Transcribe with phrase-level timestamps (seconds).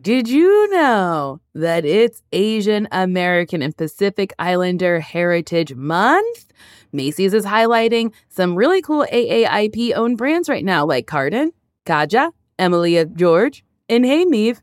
[0.00, 6.46] Did you know that it's Asian American and Pacific Islander Heritage Month?
[6.90, 11.50] Macy's is highlighting some really cool AAPI owned brands right now, like Cardin,
[11.84, 14.62] Kaja, Emilia George, and Hey Meave.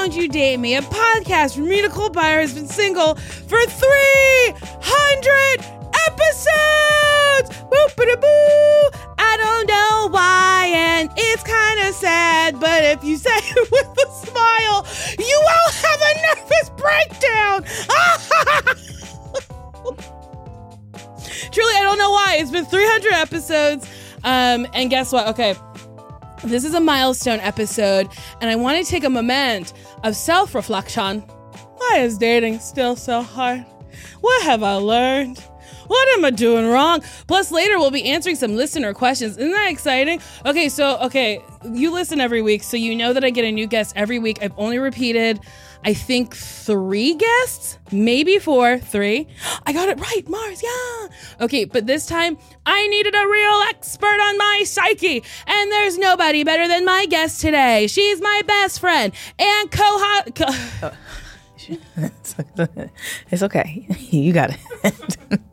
[0.00, 4.56] Won't You Date Me, a podcast where Nicole Byer has been single for 300
[6.08, 7.50] episodes.
[7.68, 8.90] Boop-a-da-boo.
[9.18, 13.88] I don't know why, and it's kind of sad, but if you say it with
[13.98, 14.86] a smile,
[15.18, 17.62] you won't have a nervous breakdown.
[21.52, 22.36] Truly, I don't know why.
[22.38, 23.86] It's been 300 episodes.
[24.24, 25.26] Um, and guess what?
[25.28, 25.54] Okay.
[26.44, 28.08] This is a milestone episode,
[28.40, 29.74] and I want to take a moment
[30.04, 31.20] of self reflection.
[31.76, 33.66] Why is dating still so hard?
[34.22, 35.44] What have I learned?
[35.90, 37.02] What am I doing wrong?
[37.26, 39.36] Plus, later we'll be answering some listener questions.
[39.36, 40.20] Isn't that exciting?
[40.46, 41.42] Okay, so, okay,
[41.72, 44.38] you listen every week, so you know that I get a new guest every week.
[44.40, 45.40] I've only repeated,
[45.84, 49.26] I think, three guests, maybe four, three.
[49.66, 51.08] I got it right, Mars, yeah.
[51.44, 56.44] Okay, but this time I needed a real expert on my psyche, and there's nobody
[56.44, 57.88] better than my guest today.
[57.88, 60.92] She's my best friend and co co-
[63.32, 63.88] it's okay.
[64.10, 65.40] You got it.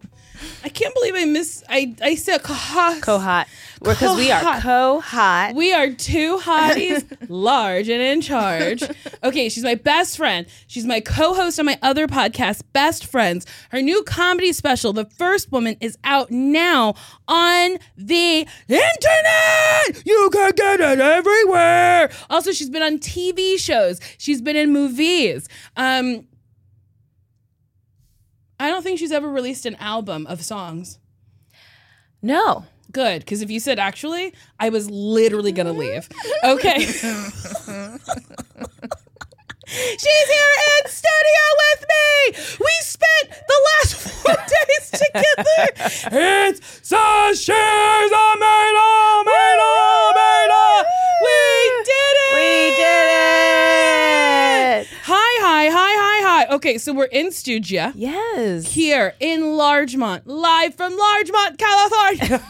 [0.68, 1.64] I can't believe I miss.
[1.70, 2.54] I I said co
[3.00, 3.48] Co-hot.
[3.82, 4.62] Because we are Co-hot.
[4.62, 5.56] co-hot.
[5.56, 8.84] We are two hotties, large and in charge.
[9.24, 10.46] Okay, she's my best friend.
[10.68, 13.46] She's my co host on my other podcast, Best Friends.
[13.70, 16.96] Her new comedy special, The First Woman, is out now
[17.30, 20.06] on the internet.
[20.06, 22.10] You can get it everywhere.
[22.30, 25.48] Also, she's been on TV shows, she's been in movies.
[25.78, 26.27] Um,
[28.60, 31.00] I don't think she's ever released an album of songs.
[32.22, 32.66] no.
[32.90, 36.08] Good, because if you said actually, I was literally gonna leave.
[36.42, 36.80] Okay.
[39.68, 42.32] She's here in studio with me.
[42.62, 45.68] We spent the last four days together.
[46.16, 46.60] It's
[46.90, 48.88] Sasheer Zamata,
[49.20, 49.72] Amanda,
[50.08, 50.88] Amanda.
[51.22, 51.38] We
[51.84, 52.34] did it.
[52.36, 54.88] We did it.
[55.04, 56.47] Hi, hi, hi, hi, hi.
[56.58, 58.74] Okay, so we're in studio Yes.
[58.74, 62.26] here in Larchmont, live from Larchmont, California.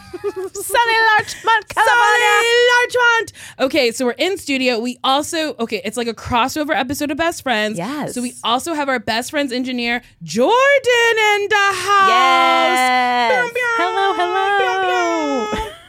[0.54, 2.32] Sunny Larchmont, California.
[2.32, 3.32] Sunny Larchmont.
[3.60, 4.78] Okay, so we're in studio.
[4.80, 7.76] We also okay, it's like a crossover episode of Best Friends.
[7.76, 8.14] Yes.
[8.14, 12.08] So we also have our Best Friends engineer Jordan in the house.
[12.08, 13.50] Yes.
[13.76, 15.68] Hello, hello.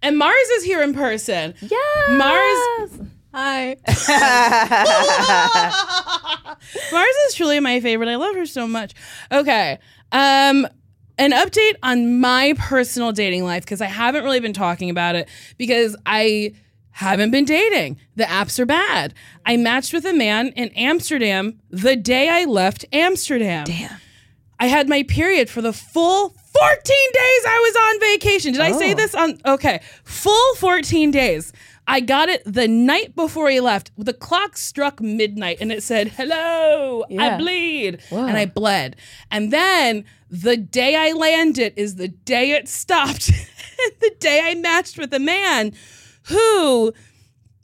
[0.00, 1.54] And Mars is here in person.
[1.60, 2.10] Yes.
[2.10, 3.00] Mars.
[3.40, 3.76] Hi.
[6.92, 8.08] Mars is truly my favorite.
[8.08, 8.94] I love her so much.
[9.30, 9.78] Okay.
[10.10, 10.66] Um
[11.18, 15.28] an update on my personal dating life because I haven't really been talking about it
[15.56, 16.54] because I
[16.90, 17.98] haven't been dating.
[18.16, 19.14] The apps are bad.
[19.46, 23.66] I matched with a man in Amsterdam the day I left Amsterdam.
[23.66, 23.98] Damn.
[24.60, 26.32] I had my period for the full 14
[27.12, 28.52] days I was on vacation.
[28.52, 28.96] Did I say Oh.
[28.96, 31.52] this on okay, full 14 days.
[31.88, 33.90] I got it the night before he left.
[33.96, 38.26] The clock struck midnight and it said, "Hello, I bleed." Whoa.
[38.26, 38.96] And I bled.
[39.30, 43.28] And then the day I landed is the day it stopped.
[44.00, 45.72] the day I matched with a man
[46.24, 46.92] who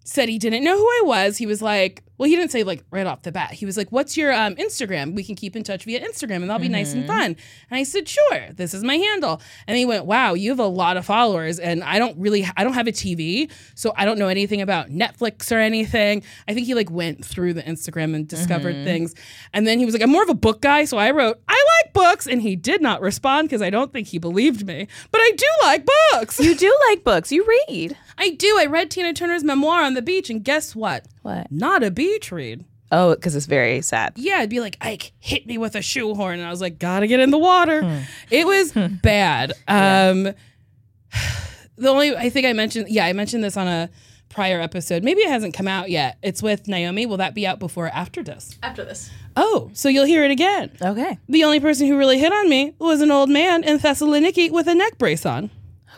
[0.04, 1.36] said he didn't know who I was.
[1.36, 3.52] He was like, well, he didn't say like right off the bat.
[3.52, 5.14] He was like, "What's your um, Instagram?
[5.14, 7.36] We can keep in touch via Instagram, and that'll be nice and fun." And
[7.78, 10.96] I said, "Sure, this is my handle." And he went, "Wow, you have a lot
[10.96, 14.28] of followers, and I don't really, I don't have a TV, so I don't know
[14.28, 18.84] anything about Netflix or anything." I think he like went through the Instagram and discovered
[18.84, 19.14] things,
[19.52, 21.64] and then he was like, "I'm more of a book guy," so I wrote, "I
[21.84, 25.20] like books," and he did not respond because I don't think he believed me, but
[25.20, 26.38] I do like books.
[26.38, 27.32] You do like books.
[27.32, 27.96] You read.
[28.18, 28.56] I do.
[28.58, 31.06] I read Tina Turner's memoir on the beach, and guess what?
[31.22, 31.50] What?
[31.50, 32.64] Not a beach read.
[32.92, 34.12] Oh, because it's very sad.
[34.16, 37.06] Yeah, it'd be like Ike hit me with a shoehorn, and I was like, gotta
[37.06, 38.04] get in the water.
[38.30, 38.72] It was
[39.02, 39.52] bad.
[39.66, 40.22] Um,
[41.76, 43.90] the only I think I mentioned, yeah, I mentioned this on a
[44.28, 45.02] prior episode.
[45.02, 46.18] Maybe it hasn't come out yet.
[46.22, 47.06] It's with Naomi.
[47.06, 48.58] Will that be out before or after this?
[48.62, 49.10] After this.
[49.36, 50.70] Oh, so you'll hear it again.
[50.82, 51.18] Okay.
[51.28, 54.66] The only person who really hit on me was an old man in Thessaloniki with
[54.66, 55.50] a neck brace on.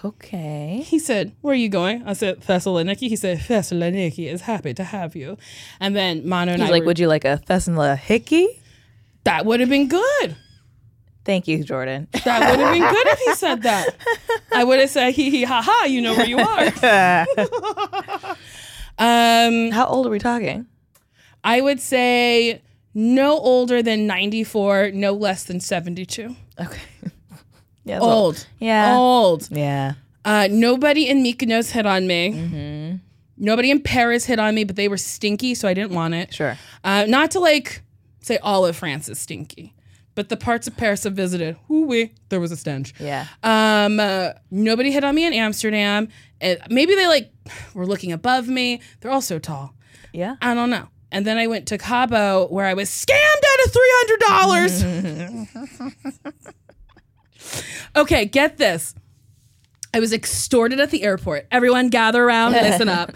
[0.06, 0.82] Okay.
[0.86, 2.02] He said, Where are you going?
[2.06, 3.08] I said, Thessaloniki.
[3.08, 5.36] He said, Thessaloniki is happy to have you.
[5.80, 8.46] And then Manu and He's I like, were- would you like a Thessaloniki?
[9.24, 10.36] that would have been good.
[11.24, 12.06] Thank you, Jordan.
[12.24, 13.88] That would have been good if he said that.
[14.52, 16.66] I would have said, hee hee ha ha, you know where you are.
[18.98, 20.66] um, How old are we talking?
[21.42, 22.62] I would say
[22.94, 26.36] no older than 94, no less than 72.
[26.60, 26.80] Okay.
[27.86, 27.94] Yeah.
[28.00, 28.46] that's Old.
[28.58, 28.96] Yeah.
[28.96, 29.48] Old.
[29.50, 29.92] Yeah.
[30.24, 33.00] Uh, nobody in Mykonos hit on me.
[33.38, 36.32] Nobody in Paris hit on me, but they were stinky, so I didn't want it.
[36.34, 36.56] Sure.
[36.82, 37.82] Uh, not to like
[38.20, 39.72] say all of France is stinky,
[40.16, 42.92] but the parts of Paris I visited, whoo wee, there was a stench.
[42.98, 43.26] Yeah.
[43.44, 46.08] Um, uh, nobody hit on me in Amsterdam.
[46.42, 47.30] Uh, maybe they like
[47.74, 48.80] were looking above me.
[49.00, 49.74] They're all so tall.
[50.12, 50.36] Yeah.
[50.42, 50.88] I don't know.
[51.12, 54.82] And then I went to Cabo where I was scammed out of three hundred dollars.
[57.94, 58.94] okay, get this.
[59.94, 61.46] I was extorted at the airport.
[61.50, 63.12] Everyone gather around, listen up.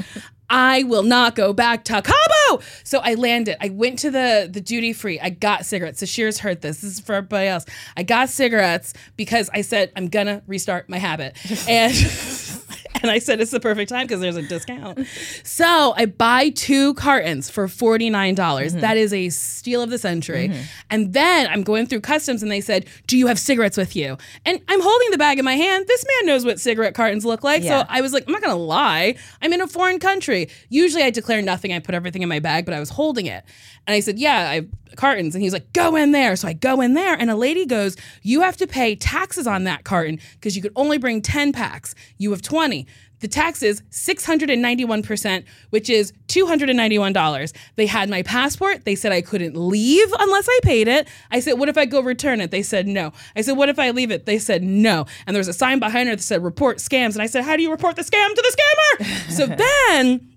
[0.51, 2.63] I will not go back to Cabo.
[2.83, 3.57] So I landed.
[3.61, 5.21] I went to the the duty free.
[5.21, 6.01] I got cigarettes.
[6.01, 6.81] Sasheer's heard this.
[6.81, 7.65] This is for everybody else.
[7.97, 11.37] I got cigarettes because I said I'm gonna restart my habit.
[11.69, 11.95] And
[13.03, 15.07] and I said it's the perfect time because there's a discount.
[15.45, 18.35] So I buy two cartons for $49.
[18.35, 18.81] dollars mm-hmm.
[18.81, 20.49] That is a steal of the century.
[20.49, 20.63] Mm-hmm.
[20.91, 24.17] And then I'm going through customs and they said, Do you have cigarettes with you?
[24.45, 25.87] And I'm holding the bag in my hand.
[25.87, 27.63] This man knows what cigarette cartons look like.
[27.63, 27.83] Yeah.
[27.83, 29.17] So I was like, I'm not gonna lie.
[29.43, 30.49] I'm in a foreign country.
[30.69, 31.73] Usually I declare nothing.
[31.73, 33.45] I put everything in my bag, but I was holding it.
[33.87, 34.67] And I said, Yeah, I
[34.97, 35.35] cartons.
[35.35, 36.37] And he's like, Go in there.
[36.37, 39.65] So I go in there, and a lady goes, You have to pay taxes on
[39.65, 41.95] that carton because you could only bring 10 packs.
[42.19, 42.87] You have 20.
[43.21, 47.53] The tax is 691%, which is $291.
[47.77, 48.85] They had my passport.
[48.85, 51.07] They said I couldn't leave unless I paid it.
[51.31, 52.51] I said, What if I go return it?
[52.51, 53.13] They said, No.
[53.37, 54.27] I said, What if I leave it?
[54.27, 55.07] They said, No.
[55.27, 57.13] And there was a sign behind her that said, Report scams.
[57.13, 59.31] And I said, How do you report the scam to the scammer?
[59.31, 60.30] so then.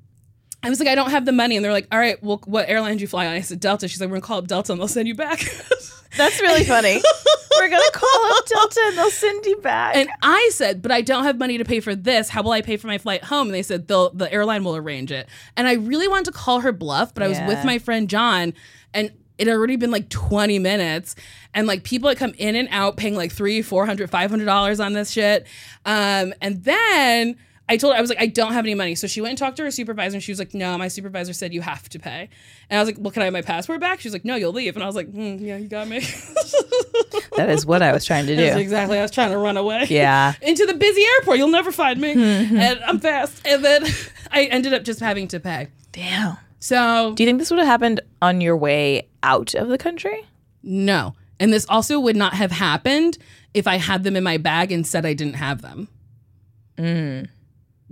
[0.63, 1.55] I was like, I don't have the money.
[1.57, 3.33] And they're like, all right, well, what airline do you fly on?
[3.33, 3.87] I said, Delta.
[3.87, 5.39] She's like, we're going to call up Delta and they'll send you back.
[6.17, 7.01] That's really funny.
[7.57, 9.95] We're gonna call up Delta and they'll send you back.
[9.95, 12.29] and I said, but I don't have money to pay for this.
[12.29, 13.47] How will I pay for my flight home?
[13.47, 15.29] And they said, they'll, the airline will arrange it.
[15.55, 18.53] And I really wanted to call her bluff, but I was with my friend John
[18.93, 21.15] and it had already been like 20 minutes
[21.53, 24.45] and like people that come in and out paying like three, four hundred, five hundred
[24.45, 25.47] dollars on this shit.
[25.85, 27.37] Um, and then
[27.73, 28.95] I told her, I was like, I don't have any money.
[28.95, 31.33] So she went and talked to her supervisor and she was like, no, my supervisor
[31.33, 32.29] said you have to pay.
[32.69, 33.99] And I was like, well, can I have my passport back?
[33.99, 34.75] She's like, no, you'll leave.
[34.75, 35.99] And I was like, hmm, yeah, you got me.
[37.37, 38.61] that is what I was trying to That's do.
[38.61, 38.97] exactly.
[38.99, 39.85] I was trying to run away.
[39.89, 40.33] Yeah.
[40.41, 41.37] Into the busy airport.
[41.37, 42.11] You'll never find me.
[42.11, 43.41] and I'm fast.
[43.45, 43.85] And then
[44.31, 45.67] I ended up just having to pay.
[45.91, 46.37] Damn.
[46.59, 50.25] So Do you think this would have happened on your way out of the country?
[50.61, 51.15] no.
[51.39, 53.17] And this also would not have happened
[53.53, 55.89] if I had them in my bag and said I didn't have them.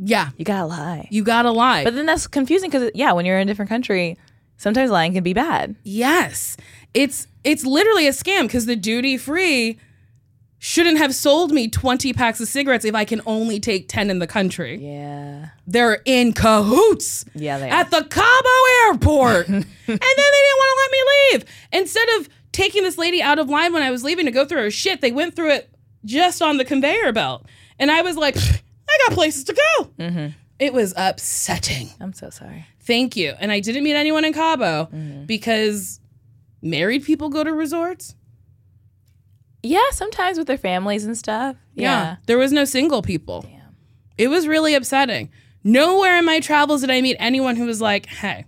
[0.03, 0.29] Yeah.
[0.37, 1.07] You gotta lie.
[1.11, 1.83] You gotta lie.
[1.83, 4.17] But then that's confusing because yeah, when you're in a different country,
[4.57, 5.75] sometimes lying can be bad.
[5.83, 6.57] Yes.
[6.93, 9.77] It's it's literally a scam because the duty free
[10.63, 14.19] shouldn't have sold me 20 packs of cigarettes if I can only take 10 in
[14.19, 14.77] the country.
[14.77, 15.49] Yeah.
[15.65, 17.25] They're in cahoots.
[17.33, 17.73] Yeah, they are.
[17.73, 19.47] At the Cabo airport.
[19.49, 21.45] and then they didn't want to let me leave.
[21.71, 24.61] Instead of taking this lady out of line when I was leaving to go through
[24.61, 25.73] her shit, they went through it
[26.05, 27.45] just on the conveyor belt.
[27.79, 28.35] And I was like,
[28.91, 29.85] I got places to go.
[29.99, 30.27] Mm-hmm.
[30.59, 31.89] It was upsetting.
[31.99, 32.65] I'm so sorry.
[32.81, 33.33] Thank you.
[33.39, 35.25] And I didn't meet anyone in Cabo Mm-hmm.
[35.25, 35.99] because
[36.61, 38.15] married people go to resorts.
[39.63, 41.55] Yeah, sometimes with their families and stuff.
[41.75, 42.17] Yeah.
[42.25, 43.45] There was no single people.
[44.17, 45.29] It was really upsetting.
[45.63, 48.45] Nowhere in my travels did I meet anyone who was like, hey,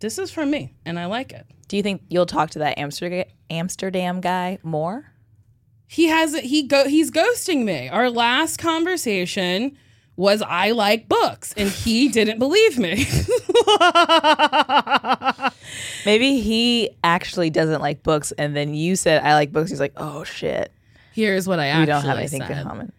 [0.00, 1.46] this is for me and I like it.
[1.68, 5.12] Do you think you'll talk to that Amsterdam Amsterdam guy more?
[5.88, 7.88] He has he go he's ghosting me.
[7.88, 9.76] Our last conversation
[10.16, 13.06] was I like books and he didn't believe me.
[16.04, 19.70] Maybe he actually doesn't like books, and then you said I like books.
[19.70, 20.72] He's like, oh shit,
[21.12, 22.50] Here's what I actually we don't have anything said.
[22.58, 22.92] in common.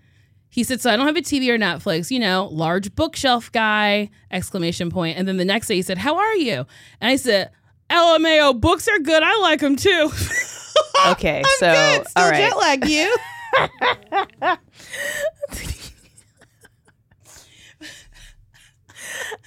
[0.49, 4.09] He said, "So I don't have a TV or Netflix, you know, large bookshelf guy!"
[4.31, 5.17] Exclamation point.
[5.17, 6.65] And then the next day he said, "How are you?"
[6.99, 7.51] And I said,
[7.89, 9.21] "LMAO, books are good.
[9.23, 10.09] I like them too."
[11.07, 12.07] Okay, so Good.
[12.07, 13.15] Still all right, jet lag you.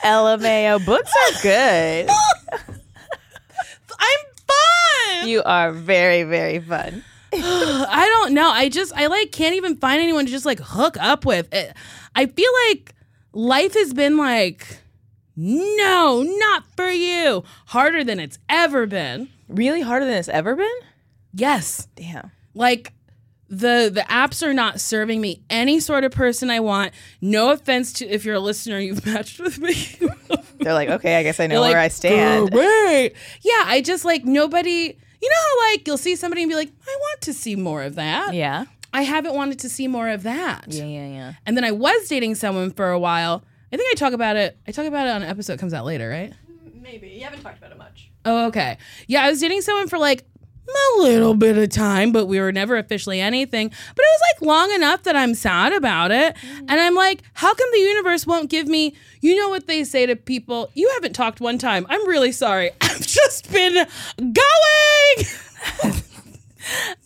[0.04, 2.09] LMAO books are good.
[3.99, 5.28] I'm fine.
[5.28, 7.04] you are very very fun.
[7.33, 8.49] I don't know.
[8.50, 11.52] I just I like can't even find anyone to just like hook up with.
[11.52, 11.75] It,
[12.14, 12.95] I feel like
[13.33, 14.78] life has been like
[15.37, 17.45] no, not for you.
[17.66, 19.28] Harder than it's ever been.
[19.49, 20.69] Really harder than it's ever been.
[21.32, 21.88] Yes.
[21.94, 22.30] Damn.
[22.54, 22.92] Like
[23.49, 26.92] the the apps are not serving me any sort of person I want.
[27.20, 29.75] No offense to if you're a listener, you've matched with me.
[30.58, 32.50] They're like, okay, I guess I know You're where like, I stand.
[32.50, 33.14] Great.
[33.42, 34.96] Yeah, I just like nobody.
[35.22, 37.82] You know how like you'll see somebody and be like, I want to see more
[37.82, 38.34] of that.
[38.34, 38.64] Yeah.
[38.92, 40.64] I haven't wanted to see more of that.
[40.68, 41.32] Yeah, yeah, yeah.
[41.46, 43.44] And then I was dating someone for a while.
[43.72, 44.58] I think I talk about it.
[44.66, 46.32] I talk about it on an episode that comes out later, right?
[46.75, 47.08] Maybe.
[47.08, 48.10] You haven't talked about it much.
[48.25, 48.78] Oh, okay.
[49.06, 50.25] Yeah, I was dating someone for like
[50.69, 53.69] a little bit of time, but we were never officially anything.
[53.69, 56.37] But it was like long enough that I'm sad about it.
[56.37, 56.59] Mm.
[56.61, 60.07] And I'm like, how come the universe won't give me, you know what they say
[60.07, 60.71] to people?
[60.75, 61.87] You haven't talked one time.
[61.88, 62.71] I'm really sorry.
[62.81, 63.87] I've just been
[64.19, 65.26] going.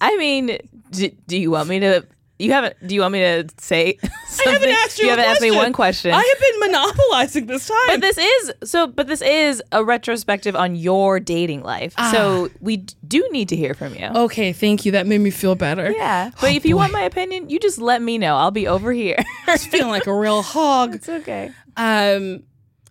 [0.00, 0.58] I mean,
[0.90, 2.06] do, do you want me to?
[2.38, 2.74] You haven't.
[2.84, 3.96] Do you want me to say?
[3.96, 4.12] Something?
[4.46, 6.12] I haven't asked you, a haven't asked me one question.
[6.12, 7.76] I have been monopolizing this time.
[7.86, 8.88] but this is so.
[8.88, 11.94] But this is a retrospective on your dating life.
[12.10, 14.06] So we do need to hear from you.
[14.06, 14.92] okay, thank you.
[14.92, 15.92] That made me feel better.
[15.92, 16.32] Yeah.
[16.40, 18.36] But if you want my opinion, you just let me know.
[18.36, 19.16] I'll be over here.
[19.46, 20.96] I was feeling like a real hog.
[20.96, 21.52] it's okay.
[21.76, 22.42] Um,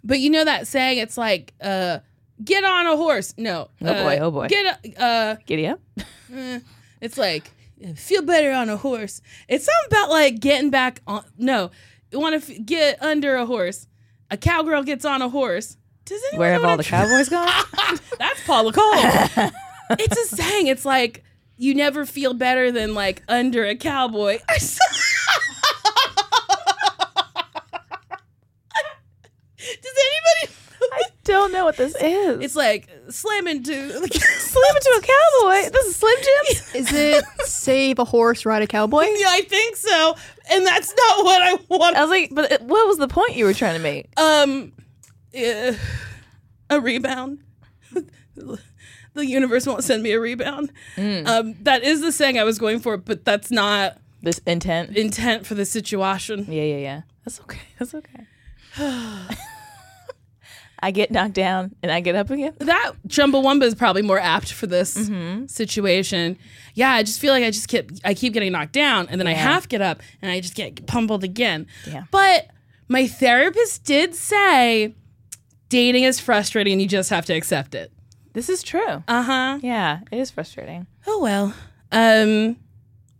[0.06, 1.00] but you know that saying?
[1.00, 2.00] It's like, uh,
[2.44, 3.34] get on a horse.
[3.38, 3.70] No.
[3.82, 4.48] Oh uh, boy, oh boy.
[4.48, 5.82] Get uh, Giddy up.
[7.02, 7.52] it's like
[7.96, 9.22] feel better on a horse.
[9.48, 11.24] It's something about like getting back on.
[11.38, 11.72] No,
[12.12, 13.88] you want to f- get under a horse.
[14.32, 15.78] A cowgirl gets on a horse.
[16.06, 17.48] Does anyone Where have all the cowboys gone?
[18.20, 18.94] That's Paula Cole.
[19.92, 20.68] it's a saying.
[20.68, 21.24] It's like
[21.58, 24.40] you never feel better than like under a cowboy.
[29.58, 30.56] Does anybody?
[30.92, 32.40] I don't know what this is.
[32.42, 35.70] It's like slam into slim into a cowboy.
[35.72, 36.58] This is Slim Jim.
[36.82, 39.04] Is it save a horse, ride a cowboy?
[39.18, 40.16] Yeah, I think so,
[40.52, 41.96] and that's not what I want.
[41.96, 44.10] I was like, but what was the point you were trying to make?
[44.20, 44.74] Um,
[45.38, 45.74] uh,
[46.70, 47.40] a rebound.
[49.14, 50.72] the universe won't send me a rebound.
[50.98, 54.98] Um, that is the saying I was going for, but that's not This intent.
[54.98, 56.46] intent for the situation.
[56.50, 57.02] Yeah, yeah, yeah.
[57.24, 57.62] That's okay.
[57.80, 58.26] That's okay.
[60.84, 62.54] I get knocked down and I get up again.
[62.60, 64.92] That Chumbawamba is probably more apt for this
[65.48, 66.38] situation.
[66.74, 69.28] Yeah, I just feel like I just keep I keep getting knocked down, and then
[69.28, 71.68] I half get up, and I just get pummeled again.
[71.88, 72.04] Yeah.
[72.12, 72.48] But
[72.90, 74.94] my therapist did say
[75.70, 77.92] dating is frustrating, and you just have to accept it.
[78.34, 79.04] This is true.
[79.08, 79.60] Uh huh.
[79.62, 80.88] Yeah, it is frustrating.
[81.08, 81.54] Oh well.
[81.92, 82.58] Um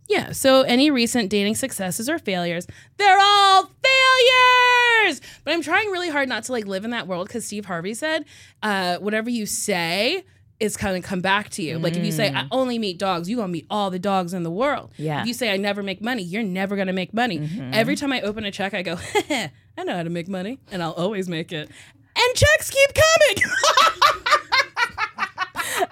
[0.08, 2.66] yeah, so any recent dating successes or failures,
[2.98, 5.20] they're all failures.
[5.44, 7.94] But I'm trying really hard not to like live in that world cuz Steve Harvey
[7.94, 8.24] said,
[8.62, 10.24] uh whatever you say
[10.60, 11.78] is going to come back to you.
[11.78, 14.32] Like if you say I only meet dogs, you going to meet all the dogs
[14.32, 14.92] in the world.
[14.96, 15.20] Yeah.
[15.20, 17.48] If you say I never make money, you're never going to make money.
[17.72, 18.96] Every time I open a check, I go,
[19.76, 21.68] I know how to make money and I'll always make it.
[22.16, 23.50] And checks keep coming.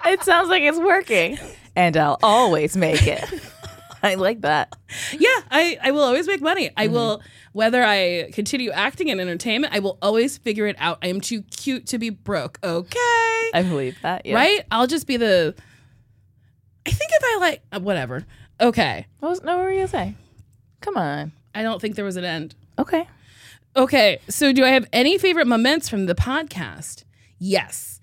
[0.05, 1.37] It sounds like it's working.
[1.75, 3.23] And I'll always make it.
[4.05, 4.75] I like that.
[5.13, 6.69] yeah, I, I will always make money.
[6.75, 7.21] I will,
[7.53, 10.99] whether I continue acting in entertainment, I will always figure it out.
[11.01, 12.59] I am too cute to be broke.
[12.63, 13.49] Okay.
[13.53, 14.25] I believe that.
[14.25, 14.35] Yeah.
[14.35, 14.65] Right?
[14.71, 15.55] I'll just be the.
[16.85, 17.61] I think if I like.
[17.71, 18.25] uh, whatever.
[18.59, 19.05] Okay.
[19.19, 20.15] What was, no, what were you going to say?
[20.81, 21.31] Come on.
[21.55, 22.55] I don't think there was an end.
[22.77, 23.07] Okay.
[23.75, 24.19] Okay.
[24.27, 27.05] So do I have any favorite moments from the podcast?
[27.39, 28.01] Yes.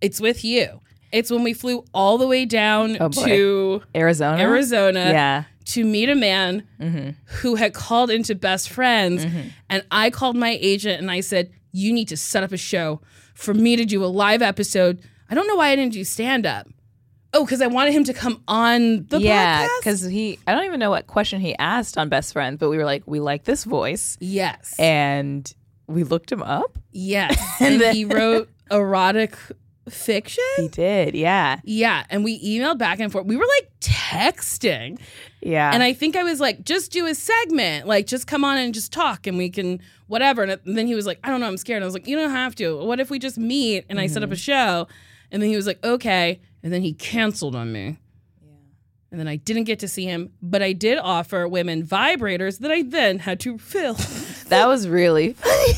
[0.00, 0.80] It's with you.
[1.12, 4.42] It's when we flew all the way down Oh, to Arizona?
[4.42, 5.00] Arizona.
[5.00, 5.44] Yeah.
[5.66, 7.10] to meet a man mm-hmm.
[7.26, 9.48] who had called into best friends mm-hmm.
[9.70, 13.00] and i called my agent and i said you need to set up a show
[13.34, 15.00] for me to do a live episode
[15.30, 16.66] i don't know why i didn't do stand up
[17.32, 20.80] oh because i wanted him to come on the yeah, because he, I don't even
[20.80, 23.62] know what question he asked on Best Friends, but we were like, we like this
[23.64, 24.16] voice.
[24.20, 25.50] yes And
[25.86, 26.76] we looked him up.
[26.90, 29.36] yes and he wrote erotic
[29.88, 30.44] fiction.
[30.56, 33.26] He did, yeah, Yeah, and we emailed back and forth.
[33.26, 35.00] We were like texting.
[35.40, 35.70] yeah.
[35.72, 38.72] And I think I was like, just do a segment, like just come on and
[38.72, 40.42] just talk and we can whatever.
[40.42, 41.78] And then he was like, I don't know, I'm scared.
[41.78, 42.84] And I was like, you don't have to.
[42.84, 44.38] What if we just meet and I set up a mm-hmm.
[44.38, 44.88] show?
[45.30, 46.40] And then he was like, okay.
[46.62, 47.98] And then he canceled on me.
[48.42, 48.50] Yeah.
[49.10, 52.70] And then I didn't get to see him, but I did offer women vibrators that
[52.70, 53.94] I then had to fill.
[54.48, 55.72] that was really funny.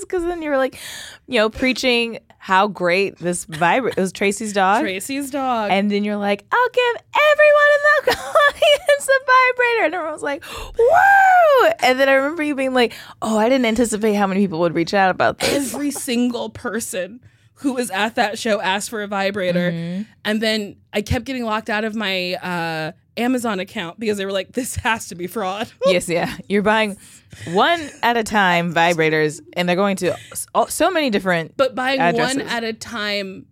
[0.00, 0.78] Because then you were like,
[1.26, 3.94] you know, preaching how great this vibrate.
[3.96, 4.82] It was Tracy's dog.
[4.82, 5.70] Tracy's dog.
[5.70, 9.84] And then you're like, I'll give everyone in the audience a vibrator.
[9.86, 11.70] And everyone was like, whoa.
[11.82, 14.74] And then I remember you being like, oh, I didn't anticipate how many people would
[14.74, 15.72] reach out about this.
[15.74, 17.20] every single person
[17.58, 21.70] who was at that show asked for a vibrator and then i kept getting locked
[21.70, 25.70] out of my uh, amazon account because they were like this has to be fraud
[25.86, 26.36] yes, yeah.
[26.48, 26.96] You're buying
[27.48, 30.16] one at a time vibrators, and they're going to
[30.68, 31.56] so- many different.
[31.56, 32.38] but buying Addresses.
[32.38, 33.46] one at a time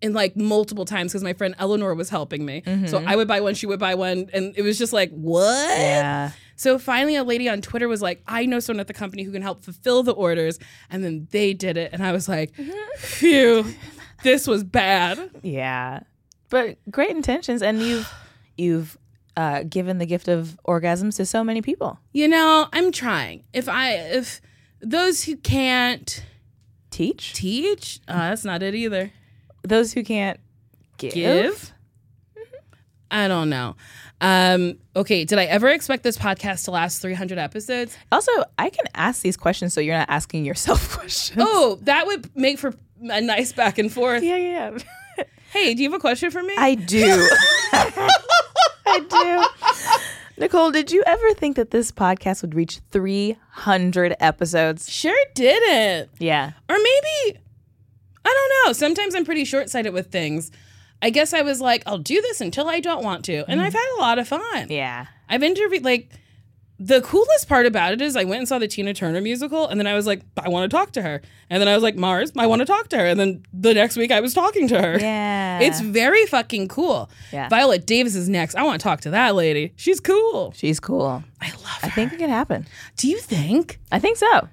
[0.00, 3.08] in like multiple times because my friend eleanor was helping me so mm-hmm.
[3.08, 6.32] i would buy one she would buy one and it was just like what yeah.
[6.56, 9.30] so finally a lady on twitter was like i know someone at the company who
[9.30, 10.58] can help fulfill the orders
[10.90, 12.72] and then they did it and i was like mm-hmm.
[12.98, 13.64] phew
[14.22, 16.00] this was bad Yeah.
[16.50, 18.12] But great intentions, and you've
[18.58, 18.98] you've
[19.36, 21.98] uh, given the gift of orgasms to so many people.
[22.12, 23.44] You know, I'm trying.
[23.52, 24.40] If I if
[24.80, 26.22] those who can't
[26.92, 29.10] Teach teach, uh, that's not it either.
[29.62, 30.38] those who can't
[30.98, 31.14] give.
[31.14, 31.72] Give?
[33.10, 33.76] I don't know.
[34.20, 37.96] Um, okay, did I ever expect this podcast to last 300 episodes?
[38.12, 41.42] Also, I can ask these questions so you're not asking yourself questions.
[41.42, 44.22] Oh, that would make for a nice back and forth.
[44.22, 44.78] yeah, yeah.
[45.18, 45.24] yeah.
[45.52, 46.54] Hey, do you have a question for me?
[46.56, 47.28] I do.
[48.86, 50.12] I do.
[50.38, 54.90] Nicole, did you ever think that this podcast would reach 300 episodes?
[54.90, 56.10] sure didn't.
[56.18, 56.52] Yeah.
[56.68, 57.38] Or maybe,
[58.24, 58.72] I don't know.
[58.72, 60.50] Sometimes I'm pretty short sighted with things.
[61.02, 63.44] I guess I was like, I'll do this until I don't want to.
[63.48, 63.60] And mm-hmm.
[63.60, 64.68] I've had a lot of fun.
[64.70, 65.06] Yeah.
[65.28, 66.10] I've interviewed like
[66.78, 69.78] the coolest part about it is I went and saw the Tina Turner musical and
[69.78, 71.22] then I was like, I want to talk to her.
[71.48, 73.06] And then I was like, Mars, I want to talk to her.
[73.06, 74.98] And then the next week I was talking to her.
[74.98, 75.60] Yeah.
[75.60, 77.08] It's very fucking cool.
[77.32, 77.48] Yeah.
[77.48, 78.56] Viola Davis is next.
[78.56, 79.72] I want to talk to that lady.
[79.76, 80.52] She's cool.
[80.56, 81.22] She's cool.
[81.40, 82.66] I love I think it can happen.
[82.96, 83.78] Do you think?
[83.92, 84.48] I think so.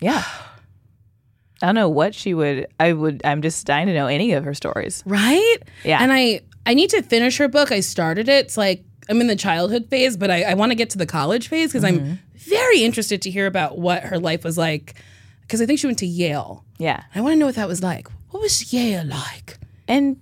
[0.00, 0.22] Yeah.
[1.62, 4.44] I don't know what she would I would I'm just dying to know any of
[4.44, 5.02] her stories.
[5.06, 5.58] Right?
[5.84, 5.98] Yeah.
[6.00, 7.72] And I I need to finish her book.
[7.72, 8.46] I started it.
[8.46, 11.06] It's like I'm in the childhood phase, but I, I want to get to the
[11.06, 12.04] college phase because Mm-hmm.
[12.12, 14.94] I'm very interested to hear about what her life was like.
[15.42, 16.64] Because I think she went to Yale.
[16.78, 17.02] Yeah.
[17.14, 18.08] I want to know what that was like.
[18.30, 19.58] What was Yale like?
[19.86, 20.16] And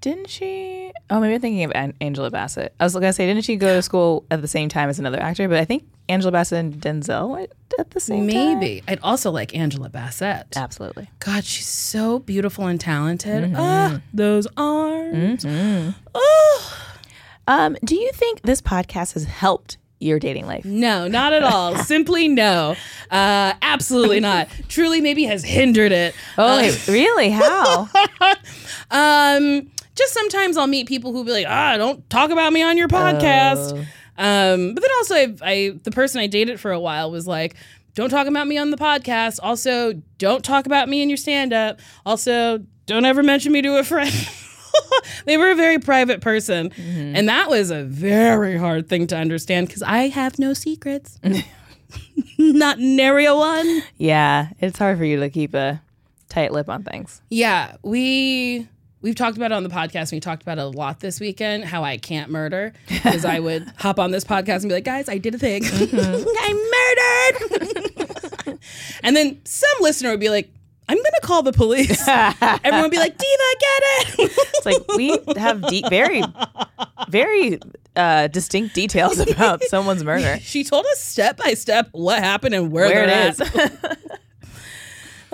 [0.00, 0.90] didn't she?
[1.10, 2.74] Oh, maybe I'm thinking of An- Angela Bassett.
[2.80, 5.20] I was gonna say, didn't she go to school at the same time as another
[5.20, 5.48] actor?
[5.48, 8.58] But I think Angela Bassett and Denzel went at the same time.
[8.60, 8.82] Maybe.
[8.88, 10.56] I'd also like Angela Bassett.
[10.56, 11.08] Absolutely.
[11.20, 13.44] God, she's so beautiful and talented.
[13.44, 13.56] Mm-hmm.
[13.58, 15.44] Ah, those arms.
[16.14, 16.83] Oh,
[17.46, 20.64] Um, do you think this podcast has helped your dating life?
[20.64, 21.76] no, not at all.
[21.84, 22.76] Simply no.
[23.10, 24.48] Uh, absolutely not.
[24.68, 26.14] Truly, maybe has hindered it.
[26.36, 27.30] Oh, really?
[27.30, 27.88] How?
[28.90, 32.76] Um, just sometimes I'll meet people who be like, ah, don't talk about me on
[32.76, 33.76] your podcast.
[34.16, 37.56] Um, but then also, I, I the person I dated for a while was like,
[37.94, 39.40] don't talk about me on the podcast.
[39.42, 41.80] Also, don't talk about me in your stand up.
[42.04, 44.12] Also, don't ever mention me to a friend.
[45.24, 46.70] they were a very private person.
[46.70, 47.16] Mm-hmm.
[47.16, 51.18] And that was a very hard thing to understand because I have no secrets.
[52.38, 53.82] Not nary a one.
[53.96, 55.80] yeah, it's hard for you to keep a
[56.28, 57.22] tight lip on things.
[57.30, 58.68] Yeah, we
[59.00, 60.10] we've talked about it on the podcast.
[60.10, 61.64] We talked about it a lot this weekend.
[61.64, 65.08] How I can't murder because I would hop on this podcast and be like, "Guys,
[65.08, 65.62] I did a thing.
[65.62, 66.28] Mm-hmm.
[66.38, 67.70] I
[68.48, 68.58] murdered."
[69.04, 70.50] and then some listener would be like,
[70.88, 72.06] "I'm gonna call the police."
[72.64, 76.22] Everyone be like, "Diva, get it." It's like we have deep, very,
[77.08, 77.58] very
[77.96, 80.38] uh, distinct details about someone's murder.
[80.40, 83.40] she told us step by step what happened and where, Where it is.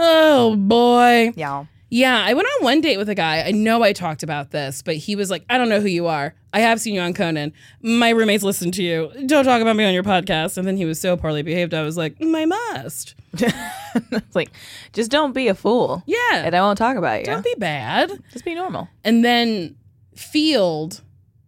[0.02, 1.32] Oh boy.
[1.36, 1.64] yeah.
[1.90, 3.42] Yeah, I went on one date with a guy.
[3.42, 6.06] I know I talked about this, but he was like, I don't know who you
[6.06, 6.34] are.
[6.52, 7.52] I have seen you on Conan.
[7.82, 9.10] My roommates listen to you.
[9.26, 10.56] Don't talk about me on your podcast.
[10.56, 11.74] And then he was so poorly behaved.
[11.74, 13.14] I was like, "Mm, I must.
[14.12, 14.52] It's like,
[14.92, 16.04] just don't be a fool.
[16.06, 16.44] Yeah.
[16.44, 17.26] And I won't talk about you.
[17.26, 18.22] Don't be bad.
[18.32, 18.88] just be normal.
[19.02, 19.74] And then
[20.14, 21.00] Feeld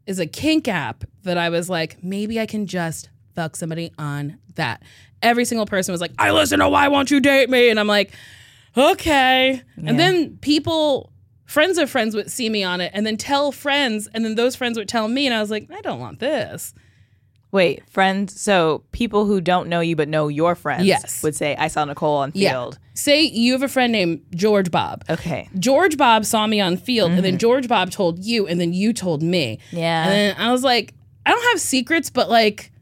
[0.09, 4.38] is a kink app that I was like, maybe I can just fuck somebody on
[4.57, 4.83] that.
[5.22, 7.68] Every single person was like, I listen to Why Won't You Date Me?
[7.70, 8.12] And I'm like,
[8.76, 9.62] okay.
[9.76, 11.12] And then people,
[11.44, 14.08] friends of friends would see me on it and then tell friends.
[14.12, 15.26] And then those friends would tell me.
[15.26, 16.74] And I was like, I don't want this.
[17.52, 18.40] Wait, friends.
[18.40, 21.22] So people who don't know you but know your friends Yes.
[21.22, 22.54] would say, I saw Nicole on Yeah.
[22.54, 22.78] Feeld.
[22.94, 25.04] say you have a friend named George Bob.
[25.11, 25.50] Okay.
[25.58, 27.37] George Bob saw me on Feeld, and then mm-hmm.
[27.37, 29.58] George Bob told you, and then you told me.
[29.70, 30.04] Yeah.
[30.04, 30.94] And then I was like,
[31.26, 32.72] I don't have secrets, but like,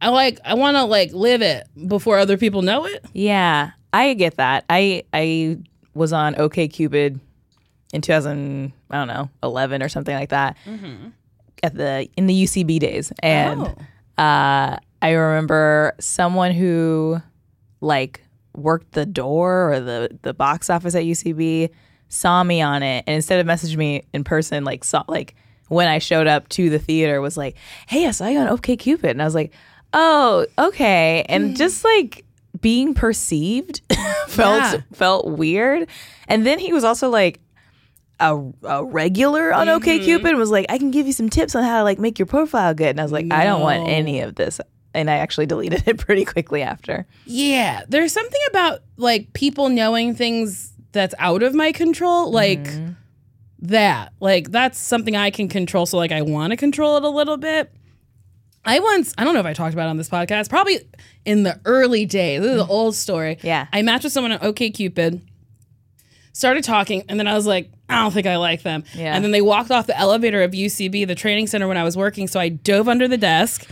[0.00, 3.04] I like, I want to like live it before other people know it.
[3.12, 4.64] Yeah, I get that.
[4.68, 5.58] I I
[5.94, 7.20] was on OK Cupid
[7.92, 10.56] in 2000, I don't know, 11 or something like that.
[11.62, 13.62] At the in the UCB days, and
[14.18, 14.22] Oh.
[14.22, 17.20] uh, I remember someone who
[17.80, 18.20] like
[18.54, 21.70] worked the door or the the box office at UCB
[22.08, 25.34] saw me on it, and instead of messaging me in person, like saw like
[25.68, 27.56] when I showed up to the theater was like,
[27.88, 29.52] "Hey, I saw you on OK Cupid," and I was like,
[29.94, 32.22] "Oh, okay," and just like
[32.60, 33.82] being perceived
[34.28, 34.80] felt Yeah.
[34.92, 35.88] felt weird,
[36.28, 37.40] and then he was also like
[38.20, 40.04] a, a regular on OK mm-hmm.
[40.04, 42.18] Cupid and was like, I can give you some tips on how to like make
[42.18, 42.88] your profile good.
[42.88, 44.60] And I was like, I don't want any of this.
[44.94, 47.06] And I actually deleted it pretty quickly after.
[47.26, 52.92] Yeah, there's something about like people knowing things that's out of my control, like mm-hmm.
[53.60, 54.14] that.
[54.20, 55.84] Like that's something I can control.
[55.84, 57.72] So like I want to control it a little bit.
[58.66, 60.80] I once, I don't know if I talked about it on this podcast, probably
[61.24, 62.40] in the early days.
[62.42, 63.38] This is an old story.
[63.42, 63.66] Yeah.
[63.72, 65.20] I matched with someone on OKCupid,
[66.32, 68.84] started talking, and then I was like, I don't think I like them.
[68.94, 69.14] Yeah.
[69.14, 71.96] And then they walked off the elevator of UCB, the training center, when I was
[71.96, 72.26] working.
[72.26, 73.68] So I dove under the desk,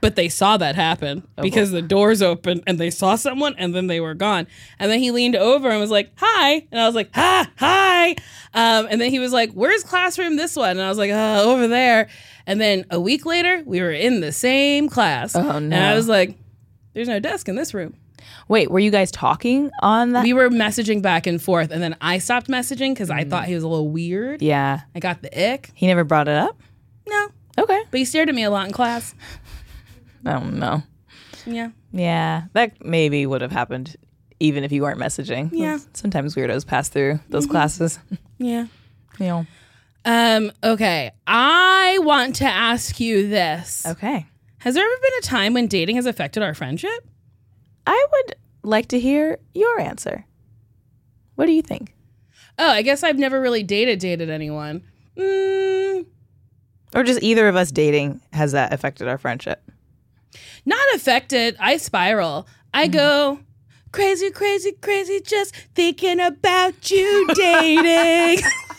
[0.00, 3.86] but they saw that happen because the doors opened and they saw someone and then
[3.86, 4.46] they were gone.
[4.78, 6.66] And then he leaned over and was like, Hi.
[6.72, 8.10] And I was like, Ha, hi.
[8.54, 10.70] Um, and then he was like, Where's classroom this one?
[10.70, 12.08] And I was like, uh, Over there.
[12.50, 15.36] And then a week later, we were in the same class.
[15.36, 16.36] Oh, And I was like,
[16.94, 17.94] There's no desk in this room.
[18.48, 20.24] Wait, were you guys talking on that?
[20.24, 23.30] We were messaging back and forth, and then I stopped messaging because I mm.
[23.30, 24.42] thought he was a little weird.
[24.42, 24.80] yeah.
[24.96, 25.70] I got the ick.
[25.74, 26.60] He never brought it up?
[27.08, 27.82] No, Okay.
[27.88, 29.14] but he stared at me a lot in class.
[30.26, 30.82] I don't know.
[31.46, 32.46] Yeah, Yeah.
[32.54, 33.96] That maybe would have happened
[34.40, 35.50] even if you weren't messaging.
[35.52, 35.78] Yeah.
[35.94, 37.52] Sometimes weirdos pass through those mm-hmm.
[37.52, 38.00] classes.
[38.38, 38.66] yeah.
[39.20, 39.46] you know.
[40.04, 40.50] Um.
[40.64, 44.26] Okay, I want to ask you this: Okay.
[44.58, 47.06] Has there ever been a time when dating has affected our friendship?
[47.86, 50.24] I would like to hear your answer.
[51.34, 51.94] What do you think?
[52.58, 54.82] Oh, I guess I've never really dated dated anyone.
[55.16, 56.04] Mm,
[56.94, 59.62] Or just either of us dating has that affected our friendship?
[60.66, 61.56] not affected.
[61.58, 62.46] I spiral.
[62.74, 63.40] I go
[63.92, 68.44] crazy, crazy, crazy, just thinking about you dating.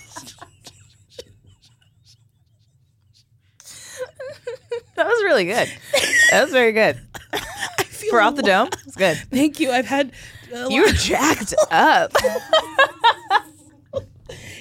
[4.96, 5.70] That was really good.
[6.32, 7.00] That was very good.
[7.34, 9.18] I feel For off the dome, it's good.
[9.32, 9.72] Thank you.
[9.72, 10.12] I've had
[10.70, 12.14] You were jacked up.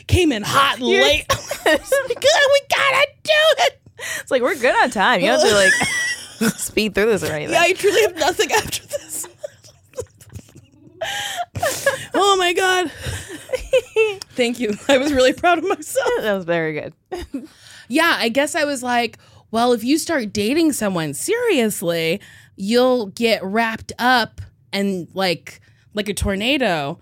[0.06, 1.26] came in hot and late.
[1.64, 3.80] Good, we gotta do it.
[4.20, 5.20] It's like we're good on time.
[5.20, 5.54] You don't have to
[6.48, 7.54] like speed through this or anything.
[7.54, 9.26] Yeah, I truly have nothing after this.
[12.14, 12.90] oh my god.
[14.30, 14.74] Thank you.
[14.88, 16.10] I was really proud of myself.
[16.22, 17.48] that was very good.
[17.88, 19.18] Yeah, I guess I was like,
[19.50, 22.20] well, if you start dating someone seriously,
[22.56, 24.40] you'll get wrapped up
[24.72, 25.60] and like
[25.94, 26.98] like a tornado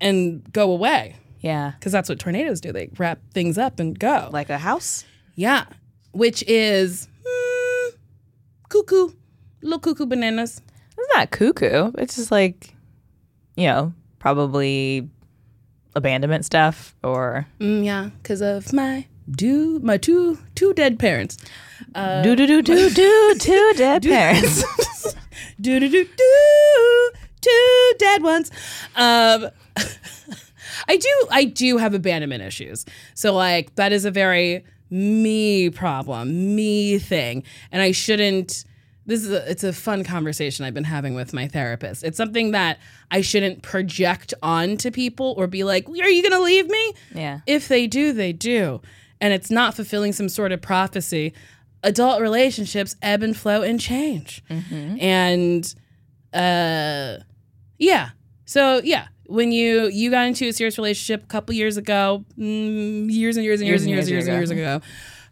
[0.00, 1.16] and go away.
[1.40, 1.72] Yeah.
[1.78, 2.72] Because that's what tornadoes do.
[2.72, 4.30] They wrap things up and go.
[4.32, 5.04] Like a house?
[5.34, 5.66] Yeah,
[6.12, 7.90] which is mm,
[8.70, 9.10] cuckoo,
[9.62, 10.62] little cuckoo bananas.
[10.96, 11.92] It's not cuckoo.
[11.98, 12.74] It's just like,
[13.56, 15.08] you know, probably
[15.94, 21.36] abandonment stuff or Mm, yeah, because of my do my two two dead parents.
[22.22, 24.64] Do do do do do two dead parents.
[25.60, 27.10] Do do do do
[27.40, 28.50] two dead ones.
[28.96, 29.50] Um,
[30.88, 32.84] I do I do have abandonment issues.
[33.14, 38.64] So like that is a very me problem, me thing, and I shouldn't.
[39.06, 42.04] This is a, it's a fun conversation I've been having with my therapist.
[42.04, 42.78] It's something that
[43.10, 47.40] I shouldn't project onto people or be like, "Are you going to leave me?" yeah.
[47.46, 48.80] If they do, they do.
[49.20, 51.32] And it's not fulfilling some sort of prophecy.
[51.84, 54.42] Adult relationships ebb and flow and change.
[55.00, 55.74] And
[56.32, 57.18] uh
[57.78, 58.10] yeah.
[58.46, 63.10] So yeah, when you you got into a serious relationship a couple years ago, mm,
[63.10, 64.80] years and years and years and years and years and years ago,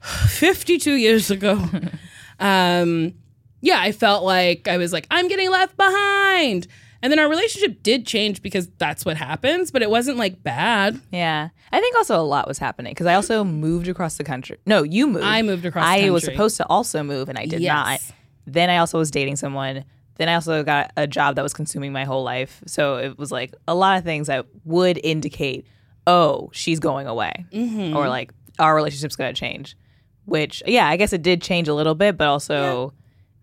[0.29, 1.59] 52 years ago.
[2.38, 3.15] um
[3.61, 6.67] yeah, I felt like I was like I'm getting left behind.
[7.03, 11.01] And then our relationship did change because that's what happens, but it wasn't like bad.
[11.11, 11.49] Yeah.
[11.73, 14.59] I think also a lot was happening because I also moved across the country.
[14.67, 15.25] No, you moved.
[15.25, 16.07] I moved across the country.
[16.07, 17.73] I was supposed to also move and I did Yes.
[17.75, 18.01] not.
[18.47, 19.85] Then I also was dating someone.
[20.17, 22.62] Then I also got a job that was consuming my whole life.
[22.67, 25.67] So it was like a lot of things that would indicate,
[26.07, 27.47] oh, she's going away.
[27.53, 27.97] Mm-hmm.
[27.97, 29.77] Or like our relationship's going to change.
[30.25, 32.93] Which, yeah, I guess it did change a little bit, but also,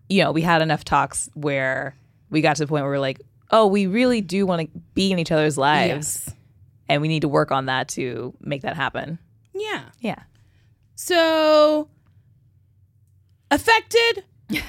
[0.08, 1.94] you know, we had enough talks where
[2.30, 4.80] we got to the point where we are like, oh, we really do want to
[4.94, 6.34] be in each other's lives, Yes.
[6.88, 9.18] and we need to work on that to make that happen.
[9.54, 9.82] Yeah.
[10.00, 10.22] Yeah.
[10.94, 11.88] So
[13.50, 14.24] affected.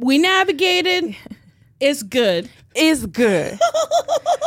[0.00, 1.16] we navigated.
[1.80, 2.48] It's good.
[2.74, 3.58] is good.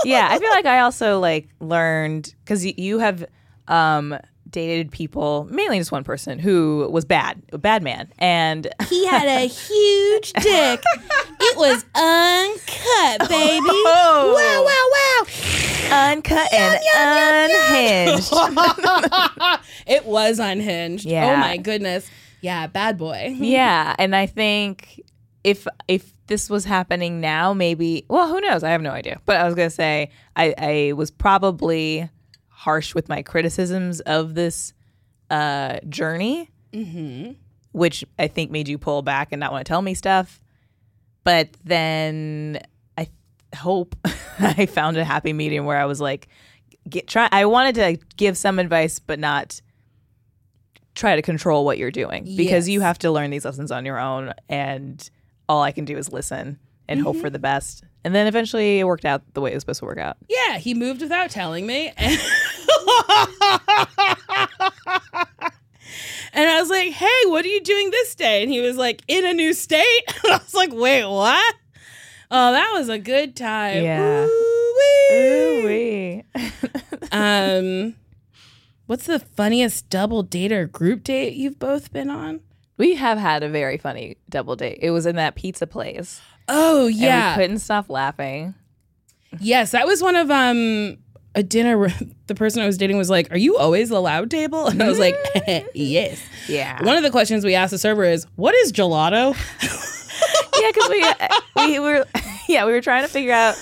[0.05, 3.25] yeah, I feel like I also like learned because y- you have
[3.67, 4.17] um
[4.55, 9.27] dated people, mainly just one person who was bad, a bad man, and He had
[9.27, 10.81] a huge dick.
[11.41, 13.65] It was uncut, baby.
[13.87, 14.33] Oh.
[14.33, 14.87] wow, wow,
[15.91, 18.31] wow, uncut and unhinged.
[19.87, 21.05] It was unhinged.
[21.05, 21.33] Oh yeah.
[21.33, 22.09] Oh my goodness.
[22.41, 23.35] Yeah, bad boy.
[23.37, 25.01] yeah, and I think
[25.43, 28.63] if if this was happening now, maybe well, who knows?
[28.63, 29.19] I have no idea.
[29.25, 32.09] But I was gonna say I, I was probably
[32.65, 34.73] harsh with my criticisms of this
[35.29, 36.49] uh, journey,
[37.73, 40.41] which I think made you pull back and not want to tell me stuff.
[41.23, 42.59] But then
[42.97, 43.07] I
[43.55, 43.95] hope
[44.39, 46.27] I found a happy medium where I was like,
[46.89, 47.29] get try.
[47.31, 49.61] I wanted to give some advice, but not
[50.95, 53.99] try to control what you're doing because you have to learn these lessons on your
[53.99, 55.07] own and
[55.47, 57.83] all I can do is listen and hope for the best.
[58.03, 60.17] And then eventually it worked out the way it was supposed to work out.
[60.29, 61.91] Yeah, he moved without telling me.
[66.37, 68.43] And, I was like, hey, what are you doing this day?
[68.43, 70.03] And he was like, in a new state.
[70.25, 71.55] And I was like, wait, what?
[72.29, 73.83] Oh, that was a good time.
[73.83, 74.25] Yeah.
[74.25, 76.23] Ooh-wee.
[77.11, 77.95] Um,
[78.87, 82.41] what's the funniest double date or group date you've both been on?
[82.77, 84.79] We have had a very funny double date.
[84.81, 86.19] It was in that pizza place.
[86.47, 88.53] Oh And yeah, we couldn't stop laughing.
[89.39, 90.97] yes, that was one of um
[91.35, 91.87] a dinner.
[92.27, 94.87] The person I was dating was like, "Are you always the loud table?" And I
[94.87, 95.15] was like,
[95.75, 96.83] "Yes." Yeah.
[96.83, 99.35] One of the questions we asked the server is, "What is gelato?"
[100.59, 102.03] yeah, because we we were
[102.49, 103.53] yeah we were trying to figure out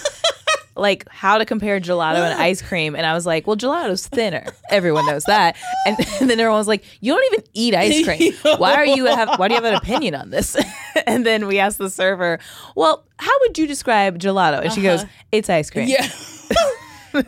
[0.76, 4.46] like how to compare gelato and ice cream, and I was like, well, gelato's thinner.
[4.70, 5.56] Everyone knows that,
[5.86, 8.34] and, and then everyone was like, you don't even eat ice cream.
[8.58, 10.58] Why are you have Why do you have an opinion on this?
[11.08, 12.40] and then we asked the server,
[12.76, 14.62] well, how would you describe gelato?
[14.62, 15.88] And she goes, it's ice cream.
[15.88, 16.08] Yeah.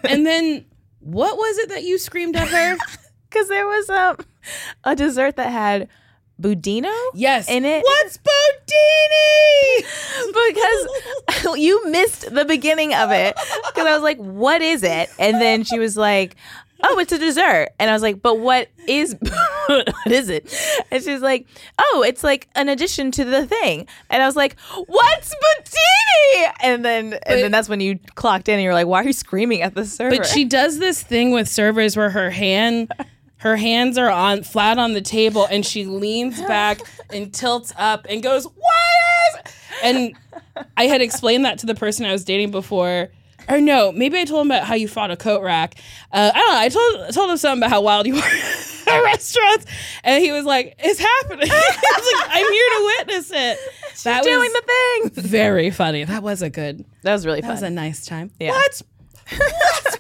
[0.04, 0.66] and then
[1.00, 2.78] what was it that you screamed at her?
[3.36, 4.18] because there was um,
[4.86, 5.90] a dessert that had
[6.42, 6.94] budino.
[7.14, 7.50] Yes.
[7.50, 7.84] in it.
[7.84, 9.86] What's Bodini?
[10.48, 13.36] because you missed the beginning of it
[13.68, 16.36] because I was like, "What is it?" And then she was like,
[16.84, 19.16] "Oh, it's a dessert." And I was like, "But what is
[19.68, 20.54] what is it?"
[20.92, 21.48] And she's like,
[21.80, 26.86] "Oh, it's like an addition to the thing." And I was like, "What's budini?" And
[26.86, 29.62] then and then that's when you clocked in and you're like, "Why are you screaming
[29.62, 32.92] at the server?" But she does this thing with servers where her hand
[33.46, 36.80] her hands are on flat on the table and she leans back
[37.12, 39.54] and tilts up and goes, What is
[39.84, 40.16] and
[40.76, 43.10] I had explained that to the person I was dating before.
[43.48, 45.76] Or no, maybe I told him about how you fought a coat rack.
[46.12, 46.60] Uh, I don't know.
[46.60, 49.68] I told told him something about how wild you were at restaurants,
[50.04, 53.60] and he was like, "It's happening." Like, "I'm here to witness it."
[54.04, 54.54] that doing was
[55.12, 55.24] the thing.
[55.30, 56.06] very funny.
[56.06, 56.86] That was a good.
[57.04, 57.54] That was really That fun.
[57.56, 58.32] was a nice time.
[58.40, 58.50] Yeah.
[58.50, 58.82] What's
[59.30, 59.98] what's?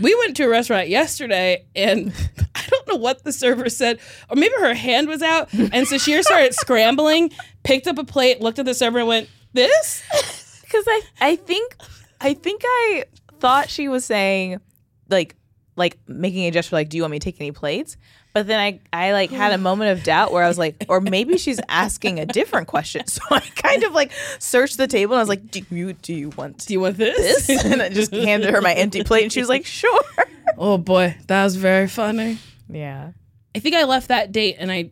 [0.00, 2.12] We went to a restaurant yesterday and
[2.54, 5.52] I don't know what the server said, or maybe her hand was out.
[5.52, 7.30] And so she started scrambling,
[7.62, 10.02] picked up a plate, looked at the server, and went, This?
[10.62, 11.76] because I I think
[12.20, 13.04] I think I
[13.40, 14.60] thought she was saying
[15.08, 15.36] like
[15.76, 17.96] like making a gesture like do you want me to take any plates
[18.40, 21.00] but then I I like had a moment of doubt where I was like or
[21.00, 25.18] maybe she's asking a different question so I kind of like searched the table and
[25.18, 27.46] I was like do you do you want Do you want this?
[27.46, 30.00] this and I just handed her my empty plate and she was like sure
[30.58, 32.38] oh boy, that was very funny.
[32.68, 33.12] yeah
[33.54, 34.90] I think I left that date and I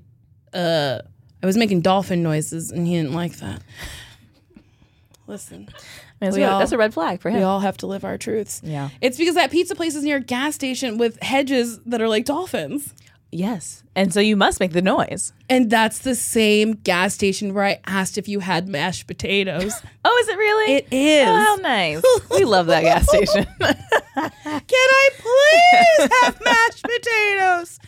[0.53, 1.01] uh
[1.43, 3.63] I was making dolphin noises and he didn't like that.
[5.27, 5.69] Listen.
[6.21, 7.37] that's, We a, all- that's a red flag for him.
[7.39, 8.61] We all have to live our truths.
[8.65, 8.89] Yeah.
[9.01, 12.25] It's because that pizza place is near a gas station with hedges that are like
[12.25, 12.95] dolphins.
[13.31, 17.65] Yes and so you must make the noise And that's the same gas station where
[17.65, 19.75] I asked if you had mashed potatoes.
[20.05, 21.29] oh is it really It is.
[21.29, 27.79] oh how nice we love that gas station Can I please have mashed potatoes?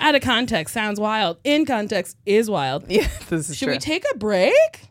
[0.00, 1.38] Out of context sounds wild.
[1.44, 2.84] In context is wild.
[2.90, 4.88] yeah this is Should true we take a break?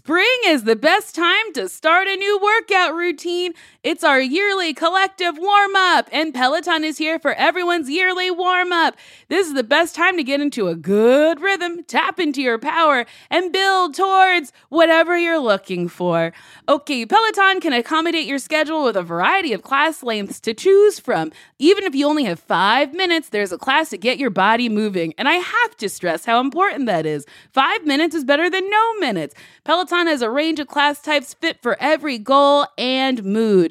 [0.00, 3.52] Spring is the best time to start a new workout routine.
[3.82, 8.94] It's our yearly collective warm up, and Peloton is here for everyone's yearly warm up.
[9.28, 13.06] This is the best time to get into a good rhythm, tap into your power,
[13.30, 16.34] and build towards whatever you're looking for.
[16.68, 21.32] Okay, Peloton can accommodate your schedule with a variety of class lengths to choose from.
[21.58, 25.14] Even if you only have five minutes, there's a class to get your body moving.
[25.16, 27.24] And I have to stress how important that is.
[27.54, 29.34] Five minutes is better than no minutes.
[29.64, 33.70] Peloton has a range of class types fit for every goal and mood.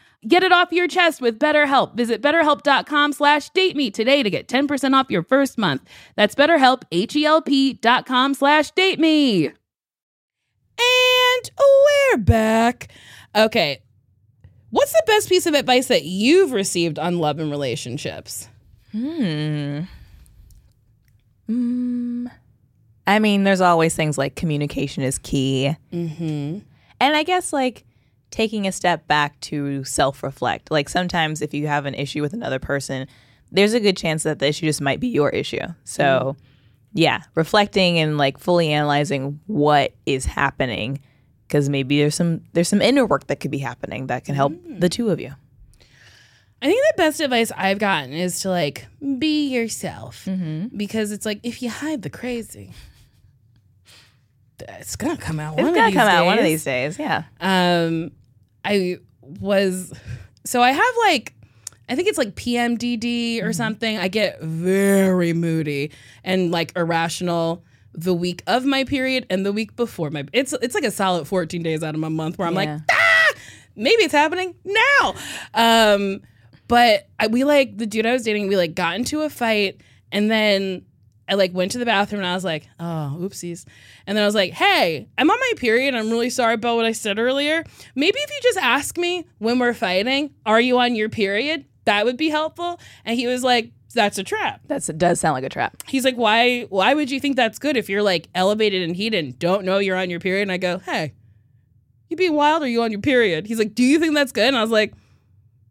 [0.27, 1.95] Get it off your chest with BetterHelp.
[1.95, 5.81] Visit betterhelp.com slash date me today to get 10% off your first month.
[6.15, 9.47] That's betterhelp, H-E-L-P dot com slash date me.
[9.47, 12.89] And we're back.
[13.35, 13.81] Okay.
[14.69, 18.47] What's the best piece of advice that you've received on love and relationships?
[18.91, 19.81] Hmm.
[21.49, 22.31] Mm.
[23.07, 25.75] I mean, there's always things like communication is key.
[25.91, 26.59] Mm-hmm.
[26.99, 27.83] And I guess like
[28.31, 30.71] taking a step back to self reflect.
[30.71, 33.07] Like sometimes if you have an issue with another person,
[33.51, 35.65] there's a good chance that the issue just might be your issue.
[35.83, 36.39] So, mm-hmm.
[36.93, 41.01] yeah, reflecting and like fully analyzing what is happening
[41.47, 44.53] because maybe there's some there's some inner work that could be happening that can help
[44.53, 44.79] mm-hmm.
[44.79, 45.33] the two of you.
[46.63, 50.75] I think the best advice I've gotten is to like be yourself mm-hmm.
[50.77, 52.71] because it's like if you hide the crazy,
[54.59, 55.53] it's gonna come out.
[55.53, 56.63] It's one gonna of these come out one of days.
[56.63, 56.99] these days.
[56.99, 57.23] Yeah.
[57.41, 58.11] Um,
[58.65, 59.93] I was
[60.45, 61.33] so I have like
[61.89, 63.97] I think it's like PMDD or something.
[63.97, 65.91] I get very moody
[66.23, 70.73] and like irrational the week of my period and the week before my it's it's
[70.75, 72.59] like a solid 14 days out of my month where I'm Yeah.
[72.75, 73.31] like ah
[73.75, 75.15] maybe it's happening now
[75.53, 76.21] um
[76.69, 79.81] but I, we like the dude I was dating we like got into a fight
[80.13, 80.85] and then
[81.31, 83.65] I like went to the bathroom and I was like, oh, oopsies.
[84.05, 85.95] And then I was like, hey, I'm on my period.
[85.95, 87.63] I'm really sorry about what I said earlier.
[87.95, 91.63] Maybe if you just ask me when we're fighting, are you on your period?
[91.85, 92.81] That would be helpful.
[93.05, 94.59] And he was like, that's a trap.
[94.67, 95.83] That's it does sound like a trap.
[95.87, 99.23] He's like, why why would you think that's good if you're like elevated and heated
[99.23, 100.43] and don't know you're on your period?
[100.43, 101.13] And I go, hey,
[102.09, 103.47] you being wild or you on your period?
[103.47, 104.47] He's like, do you think that's good?
[104.49, 104.93] And I was like,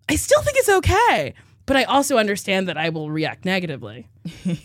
[0.08, 1.34] I still think it's okay.
[1.70, 4.08] But I also understand that I will react negatively.
[4.24, 4.56] Do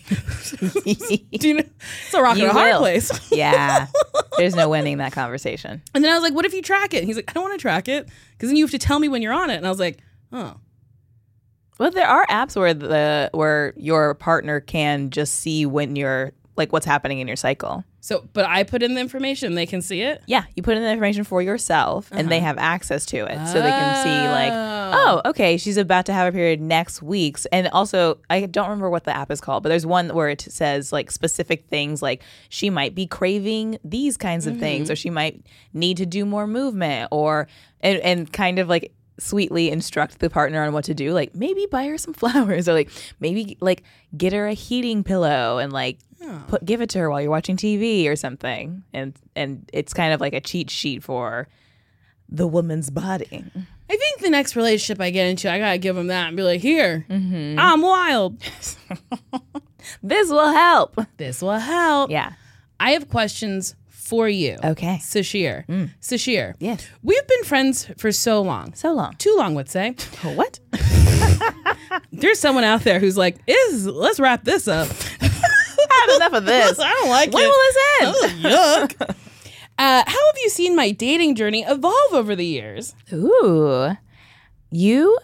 [1.48, 1.62] you know?
[2.04, 2.78] It's a rock You and a hard will.
[2.80, 3.12] place.
[3.30, 3.86] yeah.
[4.38, 5.82] There's no winning that conversation.
[5.94, 6.96] And then I was like, what if you track it?
[6.96, 8.98] And he's like, I don't want to track it because then you have to tell
[8.98, 9.54] me when you're on it.
[9.54, 10.00] And I was like,
[10.32, 10.56] oh.
[11.78, 16.72] Well, there are apps where the where your partner can just see when you're like
[16.72, 17.84] what's happening in your cycle.
[18.06, 20.22] So, but I put in the information, they can see it.
[20.26, 22.46] Yeah, you put in the information for yourself, and they uh-huh.
[22.46, 26.12] have access to it, so they can see like, oh, oh okay, she's about to
[26.12, 27.36] have a period next week.
[27.50, 30.40] And also, I don't remember what the app is called, but there's one where it
[30.40, 34.92] says like specific things, like she might be craving these kinds of things, mm-hmm.
[34.92, 37.48] or she might need to do more movement, or
[37.80, 41.66] and, and kind of like sweetly instruct the partner on what to do like maybe
[41.70, 43.82] buy her some flowers or like maybe like
[44.16, 46.44] get her a heating pillow and like oh.
[46.48, 50.12] put give it to her while you're watching TV or something and and it's kind
[50.12, 51.48] of like a cheat sheet for
[52.28, 53.44] the woman's body.
[53.88, 56.42] I think the next relationship I get into, I gotta give him that and be
[56.42, 57.56] like, here, mm-hmm.
[57.56, 58.42] I'm wild.
[60.02, 61.00] This will help.
[61.16, 62.10] This will help.
[62.10, 62.32] Yeah.
[62.78, 63.74] I have questions
[64.06, 64.56] for you.
[64.62, 64.98] Okay.
[65.02, 65.66] Sasheer.
[66.00, 66.54] Sasheer.
[66.60, 66.86] Yes.
[67.02, 68.72] We've been friends for so long.
[68.74, 69.14] So long.
[69.16, 69.94] Too long, would say.
[70.22, 70.60] What?
[72.12, 74.88] There's someone out there who's like, is let's wrap this up.
[75.20, 76.78] I had enough of this.
[76.82, 77.48] I don't like When it.
[77.48, 78.44] will this end?
[78.44, 79.10] Yuck.
[79.78, 82.94] Uh, how have you seen my dating journey evolve over the years?
[83.12, 83.90] Ooh.
[84.70, 85.18] You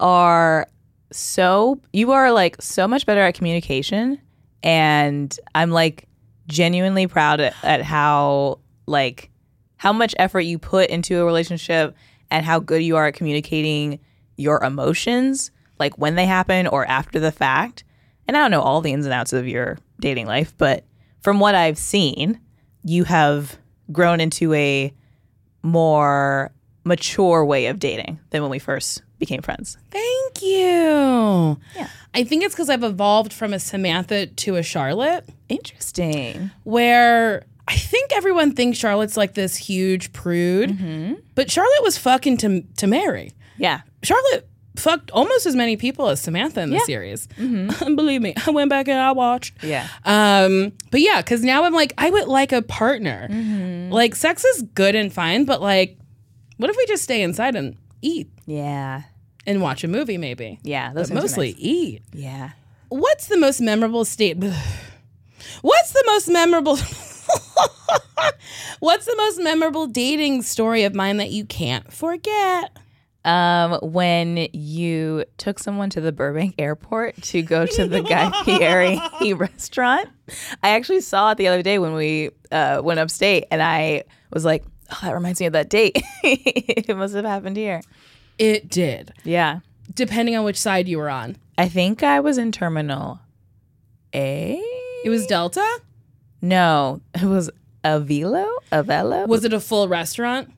[0.00, 0.66] are
[1.12, 4.18] so you are like so much better at communication
[4.62, 6.08] and I'm like
[6.46, 9.30] genuinely proud at, at how like
[9.76, 11.96] how much effort you put into a relationship
[12.30, 13.98] and how good you are at communicating
[14.36, 17.84] your emotions like when they happen or after the fact.
[18.26, 20.84] And I don't know all the ins and outs of your dating life, but
[21.20, 22.40] from what I've seen,
[22.84, 23.58] you have
[23.90, 24.92] grown into a
[25.62, 26.52] more
[26.84, 29.76] mature way of dating than when we first became friends.
[29.90, 31.58] Thank you.
[31.76, 31.88] Yeah.
[32.14, 36.50] I think it's because I've evolved from a Samantha to a Charlotte, Interesting.
[36.64, 42.62] where I think everyone thinks Charlotte's like this huge prude, but Charlotte was fucking to,
[42.78, 43.32] to marry.
[43.56, 43.82] Yeah.
[44.02, 47.26] Charlotte fucked almost as many people as Samantha in the series.
[47.36, 49.62] Believe me, I went back and I watched.
[49.62, 49.86] Yeah.
[50.04, 53.28] Um, but yeah, because now I'm like, I would like a partner.
[53.30, 53.92] Mm-hmm.
[53.92, 55.98] Like, sex is good and fine, but like,
[56.62, 59.02] what if we just stay inside and eat Yeah.
[59.46, 60.58] and watch a movie, maybe?
[60.62, 60.92] Yeah.
[60.94, 61.56] Those But things are mostly nice.
[61.58, 62.02] eat.
[62.14, 62.50] Yeah.
[62.88, 64.36] What's the most memorable state?
[65.62, 66.76] What's the most memorable?
[68.80, 72.76] What's the most memorable dating story of mine that you can't forget?
[73.24, 79.32] Um, when you took someone to the Burbank airport to go to the Guy Fieri
[79.34, 80.08] restaurant,
[80.62, 84.02] I actually saw it the other day when we uh, went upstate, and I
[84.32, 86.02] was like, "Oh, that reminds me of that date.
[86.22, 87.80] it must have happened here."
[88.38, 89.60] It did, Yeah,
[89.94, 91.36] depending on which side you were on.
[91.58, 93.20] I think I was in Terminal
[94.14, 94.60] A.
[95.04, 95.66] It was Delta.
[96.40, 97.50] No, it was
[97.84, 98.46] Avilo.
[98.72, 99.26] Avelo.
[99.28, 100.52] Was it a full restaurant?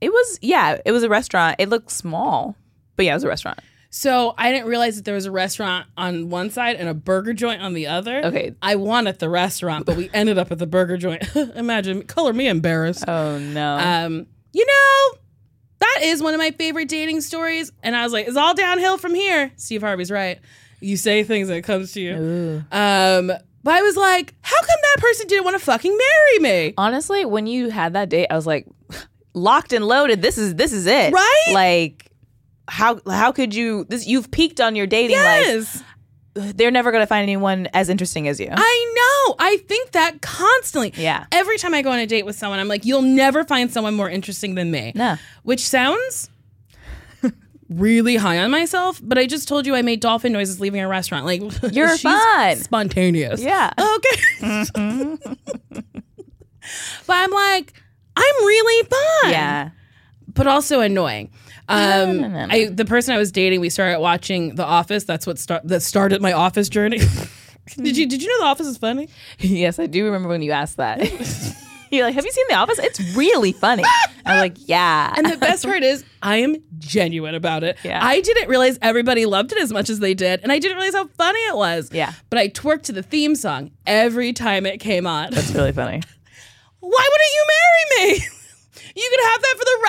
[0.00, 0.78] It was yeah.
[0.84, 1.56] It was a restaurant.
[1.58, 2.56] It looked small,
[2.96, 3.60] but yeah, it was a restaurant.
[3.90, 7.32] So I didn't realize that there was a restaurant on one side and a burger
[7.32, 8.24] joint on the other.
[8.26, 8.54] Okay.
[8.60, 11.24] I wanted the restaurant, but we ended up at the burger joint.
[11.54, 13.04] Imagine, color me embarrassed.
[13.08, 13.76] Oh no.
[13.78, 15.18] Um, you know,
[15.80, 17.72] that is one of my favorite dating stories.
[17.82, 19.52] And I was like, it's all downhill from here.
[19.56, 20.38] Steve Harvey's right.
[20.80, 22.64] You say things and it comes to you.
[22.70, 23.32] Um,
[23.64, 26.74] but I was like, how come that person didn't want to fucking marry me?
[26.78, 28.66] Honestly, when you had that date, I was like,
[29.34, 30.22] locked and loaded.
[30.22, 31.50] This is this is it, Right?
[31.52, 32.07] Like,
[32.68, 33.84] how how could you?
[33.88, 35.82] This you've peaked on your dating Yes.
[36.36, 36.54] life.
[36.56, 38.48] They're never gonna find anyone as interesting as you.
[38.52, 38.92] I
[39.28, 39.34] know.
[39.40, 40.92] I think that constantly.
[41.02, 41.26] Yeah.
[41.32, 43.94] Every time I go on a date with someone, I'm like, you'll never find someone
[43.94, 44.92] more interesting than me.
[44.94, 45.16] No.
[45.42, 46.30] Which sounds
[47.68, 50.86] really high on myself, but I just told you I made dolphin noises leaving a
[50.86, 51.24] restaurant.
[51.26, 51.42] Like
[51.72, 52.56] You're fun.
[52.58, 53.40] Spontaneous.
[53.42, 53.70] Yeah.
[53.76, 54.22] Okay.
[54.40, 55.32] Mm-hmm.
[57.06, 57.72] but I'm like,
[58.16, 59.30] I'm really fun.
[59.32, 59.70] yeah.
[60.34, 61.30] But also annoying.
[61.68, 62.54] Um, no, no, no.
[62.54, 65.04] I the person I was dating, we started watching The Office.
[65.04, 66.98] That's what start that started my office journey.
[67.76, 69.08] did you did you know The Office is funny?
[69.38, 70.98] yes, I do remember when you asked that.
[71.90, 72.78] You're like, have you seen The Office?
[72.78, 73.82] It's really funny.
[74.26, 75.14] I'm like, yeah.
[75.16, 77.78] And the best part is, I am genuine about it.
[77.82, 78.04] Yeah.
[78.04, 80.94] I didn't realize everybody loved it as much as they did, and I didn't realize
[80.94, 81.90] how funny it was.
[81.90, 82.12] Yeah.
[82.28, 85.30] But I twerked to the theme song every time it came on.
[85.30, 86.02] That's really funny.
[86.80, 88.28] Why wouldn't you marry me?
[88.98, 89.87] You could have that for the rest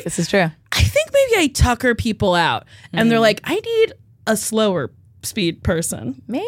[0.00, 0.04] life.
[0.04, 0.50] This is true.
[0.72, 3.10] I think maybe I tucker people out, and Mm.
[3.10, 3.92] they're like, I need
[4.26, 4.90] a slower
[5.22, 6.22] speed person.
[6.28, 6.46] Maybe.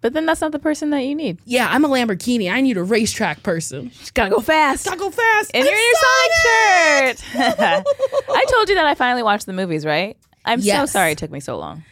[0.00, 1.38] But then that's not the person that you need.
[1.46, 2.52] Yeah, I'm a Lamborghini.
[2.52, 3.90] I need a racetrack person.
[3.90, 4.84] Just gotta go fast.
[4.84, 5.50] Gotta go fast.
[5.54, 7.84] And I'm you're in your Sonic shirt.
[8.28, 10.18] I told you that I finally watched the movies, right?
[10.44, 11.84] I'm so sorry it took me so long.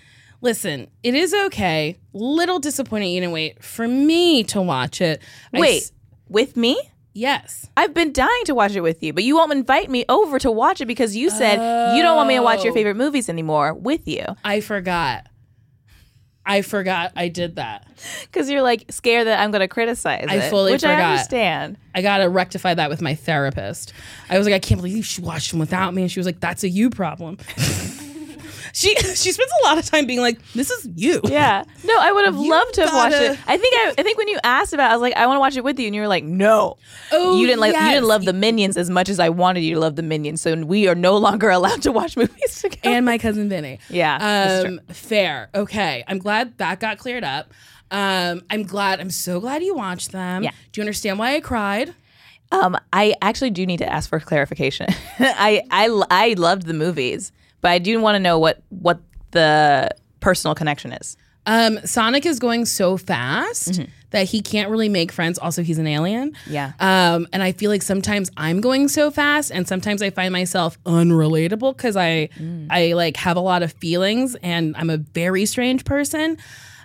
[0.43, 1.97] Listen, it is okay.
[2.12, 5.22] Little disappointing you didn't wait for me to watch it.
[5.53, 5.91] Wait,
[6.28, 6.78] with me?
[7.12, 7.68] Yes.
[7.76, 10.50] I've been dying to watch it with you, but you won't invite me over to
[10.50, 11.54] watch it because you said
[11.96, 12.74] you don't want me to watch your Oh.
[12.74, 14.24] favorite movies anymore with you.
[14.44, 15.26] I forgot.
[16.44, 17.86] I forgot I did that.
[18.22, 21.10] Because you're like scared that I'm going to criticize I it, fully which I forgot.
[21.12, 21.76] understand.
[21.94, 23.92] I gotta rectify that with my therapist.
[24.28, 26.40] I was like, I can't believe she watched them without me, and she was like,
[26.40, 27.38] "That's a you problem."
[28.72, 31.64] she she spends a lot of time being like, "This is you." Yeah.
[31.84, 33.38] No, I would have You loved to have watched gotta- it.
[33.46, 35.36] I think I, I think when you asked about it, I was like, I want
[35.36, 36.76] to watch it with you, and you were like, no.
[37.12, 39.74] Oh, you didn't like you didn't love the minions as much as I wanted you
[39.74, 40.40] to love the minions.
[40.42, 42.80] So we are no longer allowed to watch movies together.
[42.84, 43.78] and my cousin Vinny.
[43.90, 45.50] Yeah, Um, fair.
[45.54, 46.04] Okay.
[46.08, 47.52] I'm glad that got cleared up.
[47.90, 49.00] Um, I'm glad.
[49.00, 50.42] I'm so glad you watched them.
[50.44, 50.52] Yeah.
[50.72, 51.94] Do you understand why I cried?
[52.50, 54.86] Um, I actually do need to ask for clarification.
[55.18, 57.32] I, I I loved the movies,
[57.62, 59.00] but I do want to know what what
[59.30, 59.88] the
[60.20, 61.16] personal connection is.
[61.46, 65.38] Um, Sonic is going so fast that he can't really make friends.
[65.38, 66.36] Also, he's an alien.
[66.46, 66.72] Yeah.
[66.78, 70.82] Um, and I feel like sometimes I'm going so fast, and sometimes I find myself
[70.84, 72.28] unrelatable because I
[72.70, 76.38] I like have a lot of feelings, and I'm a very strange person.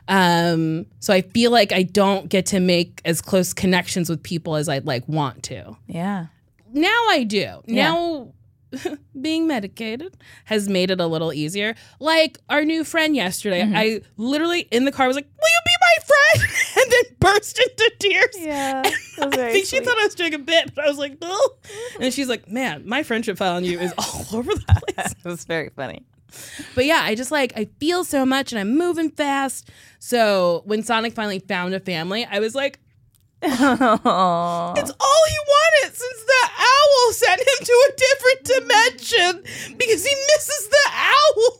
[0.08, 4.56] Um, so I feel like I don't get to make as close connections with people
[4.56, 5.76] as I'd like want to.
[5.86, 6.28] Yeah.
[6.74, 7.62] Now I do.
[7.68, 8.34] Now
[9.22, 11.76] being medicated has made it a little easier.
[12.00, 13.76] Like our new friend yesterday, mm-hmm.
[13.76, 17.60] I literally in the car was like, "Will you be my friend?" and then burst
[17.60, 18.36] into tears.
[18.40, 18.82] Yeah.
[19.22, 21.40] I think she thought I was doing a bit, but I was like, "No."
[22.00, 25.28] And she's like, "Man, my friendship file on you is all over the place." it
[25.28, 26.06] was very funny.
[26.76, 29.70] But yeah, I just like I feel so much and I'm moving fast.
[30.00, 32.80] So when Sonic finally found a family, I was like,
[33.42, 39.44] it's all he wanted since the owl sent him to a different dimension
[39.78, 41.60] because he misses the owl.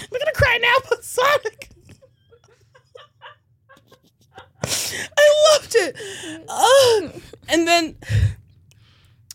[0.00, 1.68] I'm gonna cry now but Sonic.
[4.64, 5.96] I loved it.
[6.48, 7.22] Ugh.
[7.48, 7.96] And then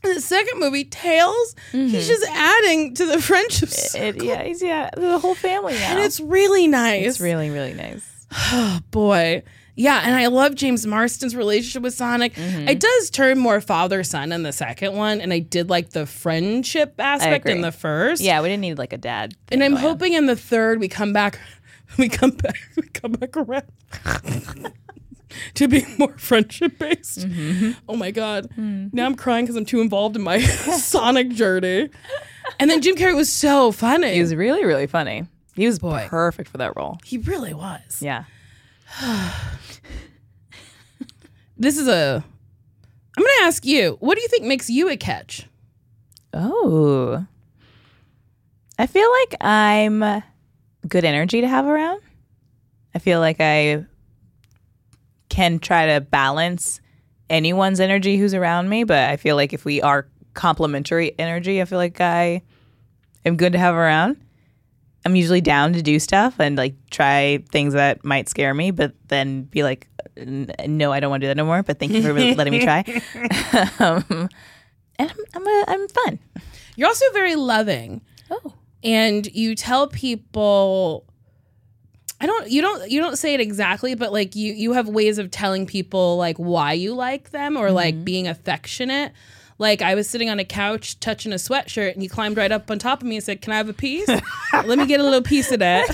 [0.02, 2.08] the second movie, Tails, he's mm-hmm.
[2.08, 5.92] just adding to the friendship It, yeah, he's, yeah, the whole family now.
[5.92, 7.06] and it's really nice.
[7.06, 8.26] it's really really nice.
[8.32, 9.44] Oh boy.
[9.80, 12.34] Yeah, and I love James Marsden's relationship with Sonic.
[12.34, 12.68] Mm-hmm.
[12.68, 16.08] It does turn more father son in the second one, and I did like the
[16.08, 18.24] friendship aspect in the first.
[18.24, 19.36] Yeah, we didn't need like a dad.
[19.52, 19.80] and I'm on.
[19.80, 21.40] hoping in the third we come back,
[21.98, 23.66] we come back, we come back around
[25.54, 27.20] to be more friendship based.
[27.20, 27.74] Mm-hmm.
[27.88, 28.50] Oh my god!
[28.56, 28.88] Hmm.
[28.92, 31.90] Now I'm crying because I'm too involved in my Sonic journey.
[32.60, 34.16] And then Jim Carrey was so funny.
[34.16, 35.28] He was really really funny.
[35.54, 36.08] He was Boy.
[36.10, 36.98] perfect for that role.
[37.06, 38.02] he really was.
[38.02, 38.24] Yeah.
[41.60, 42.24] This is a.
[43.18, 43.98] I'm going to ask you.
[44.00, 45.48] What do you think makes you a catch?
[46.34, 47.26] Oh.
[48.78, 50.24] I feel like I'm
[50.88, 52.02] good energy to have around.
[52.94, 53.86] I feel like I
[55.30, 56.80] can try to balance
[57.30, 61.66] anyone's energy who's around me, but I feel like if we are complementary energy, I
[61.66, 62.44] feel like I
[63.26, 64.18] am good to have around.
[65.06, 68.94] I'm usually down to do stuff and like try things that might scare me, but
[69.08, 69.88] then be like,
[70.18, 71.64] "N- no, I don't want to do that no more.
[71.64, 72.80] But thank you for letting me try.
[73.80, 74.30] um,
[75.00, 76.20] and I'm I'm, a, I'm fun.
[76.76, 78.02] You're also very loving.
[78.30, 78.54] Oh.
[78.84, 81.06] And you tell people
[82.20, 85.20] I don't you don't you don't say it exactly, but like you you have ways
[85.20, 89.14] of telling people like why you like them or like being affectionate.
[89.60, 92.70] Like I was sitting on a couch touching a sweatshirt and he climbed right up
[92.70, 94.08] on top of me and said, Can I have a piece?
[94.54, 95.88] Let me get a little piece of that.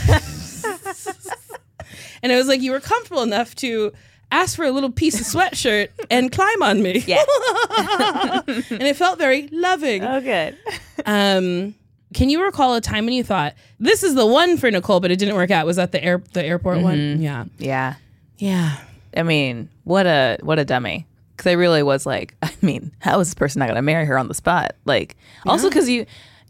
[2.22, 3.92] and it was like you were comfortable enough to
[4.32, 7.04] ask for a little piece of sweatshirt and climb on me.
[7.06, 7.24] Yeah.
[8.48, 10.04] and it felt very loving.
[10.04, 10.58] Oh, good.
[11.06, 11.76] Um,
[12.14, 15.12] can you recall a time when you thought this is the one for Nicole, but
[15.12, 15.66] it didn't work out?
[15.66, 17.22] Was that the air the airport one?
[17.22, 17.96] Yeah, Yeah.
[18.38, 18.78] yeah.
[19.16, 21.06] I mean, what a what a dummy.
[21.36, 24.06] Because I really was like, I mean, how is this person not going to marry
[24.06, 24.76] her on the spot?
[24.86, 25.16] Like,
[25.46, 26.06] also because you,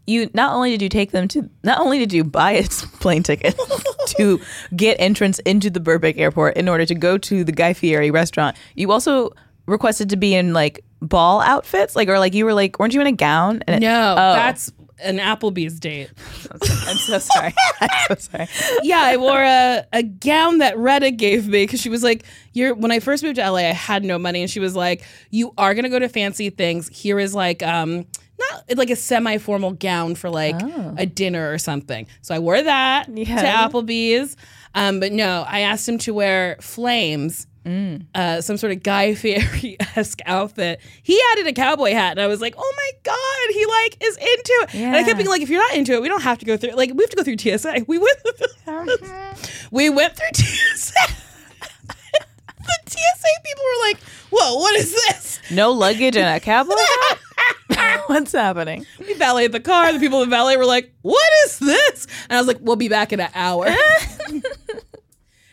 [0.06, 2.64] you not only did you take them to, not only did you buy a
[3.00, 3.58] plane ticket
[4.18, 4.40] to
[4.76, 8.56] get entrance into the Burbank airport in order to go to the Guy Fieri restaurant,
[8.74, 9.30] you also
[9.66, 13.00] requested to be in like ball outfits, like or like you were like, weren't you
[13.00, 13.62] in a gown?
[13.66, 14.34] And it- No, Oh.
[14.34, 14.70] that's
[15.02, 16.10] an Applebee's date.
[16.52, 17.54] I'm so sorry.
[17.80, 18.48] I'm so sorry.
[18.82, 22.74] yeah, I wore a, a gown that Retta gave me because she was like, "You're."
[22.74, 25.52] When I first moved to LA, I had no money, and she was like, "You
[25.58, 26.88] are gonna go to fancy things.
[26.88, 30.56] Here is like um." Not like a semi-formal gown for like
[30.96, 32.08] a dinner or something.
[32.20, 33.68] So I wore that to Yeah.
[33.68, 34.36] Applebee's.
[34.74, 37.46] Um, but no, I asked him to wear flames,
[38.14, 40.80] uh, some sort of Guy Fieri esque outfit.
[41.02, 44.16] He added a cowboy hat, and I was like, "Oh my god, he like is
[44.16, 46.38] into it." And I kept being like, "If you're not into it, we don't have
[46.38, 46.72] to go through.
[46.72, 47.84] Like, we have to go through TSA.
[47.86, 48.18] We went,
[49.70, 50.94] we went through TSA."
[51.86, 53.98] the TSA people were like,
[54.30, 57.18] "Whoa, what is this?" No luggage and a cowboy hat?
[58.06, 58.86] What's happening?
[58.98, 59.92] We valeted the car.
[59.92, 62.76] The people in the valet were like, "What is this?" And I was like, "We'll
[62.76, 63.66] be back in an hour."
[64.28, 64.42] and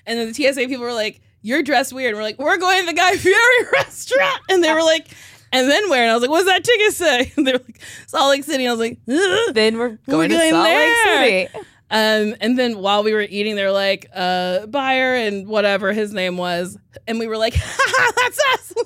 [0.06, 2.86] then the TSA people were like, "You're dressed weird." And we're like, "We're going to
[2.88, 5.08] the Guy Fieri restaurant." And they were like,
[5.52, 7.80] "And then where?" And I was like, "What's that ticket say?" And they were like,
[8.08, 11.20] "Salt Lake City." And I was like, "Ugh." Then we're going to going Salt there.
[11.22, 11.66] Lake City.
[11.94, 16.14] Um, and then while we were eating, they were like, uh, Byer and whatever his
[16.14, 16.78] name was.
[17.06, 17.54] And we were like,
[18.16, 18.74] that's us.
[18.78, 18.86] We're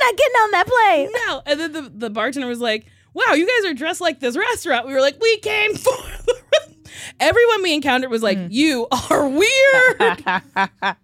[0.00, 1.08] not getting on that plane.
[1.26, 1.42] no.
[1.46, 4.86] And then the, the bartender was like, wow, you guys are dressed like this restaurant.
[4.86, 6.34] We were like, we came for the
[6.68, 6.76] re-"
[7.18, 8.48] Everyone we encountered was like, mm.
[8.50, 10.24] you are weird.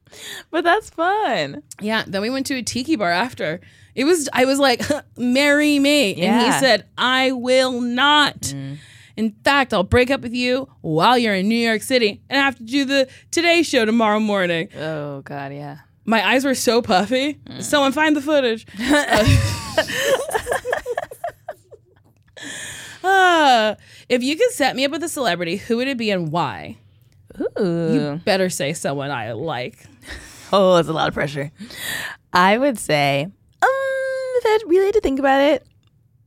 [0.50, 1.62] but that's fun.
[1.80, 2.04] Yeah.
[2.06, 3.60] Then we went to a tiki bar after.
[3.94, 4.82] It was, I was like,
[5.16, 6.14] marry me.
[6.16, 8.38] And he said, I will not.
[8.40, 8.78] Mm.
[9.16, 12.44] In fact, I'll break up with you while you're in New York City and I
[12.44, 14.68] have to do the Today Show tomorrow morning.
[14.76, 15.78] Oh God, yeah.
[16.04, 17.34] My eyes were so puffy.
[17.34, 17.62] Mm.
[17.62, 18.66] Someone find the footage.
[19.78, 19.82] Uh,
[23.06, 23.74] Uh,
[24.08, 26.76] if you could set me up with a celebrity, who would it be and why?
[27.60, 28.20] Ooh.
[28.24, 29.84] Better say someone I like.
[30.52, 31.50] Oh, that's a lot of pressure.
[32.32, 33.30] I would say, um,
[33.62, 35.66] if I had really had to think about it,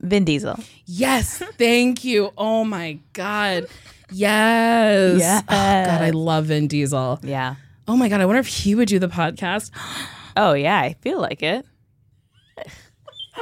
[0.01, 0.57] Vin Diesel.
[0.85, 2.31] Yes, thank you.
[2.37, 3.67] Oh my god.
[4.11, 5.19] Yes.
[5.19, 5.43] Yes.
[5.47, 7.19] Oh, god, I love Vin Diesel.
[7.23, 7.55] Yeah.
[7.87, 9.71] Oh my god, I wonder if he would do the podcast.
[10.37, 11.65] Oh yeah, I feel like it.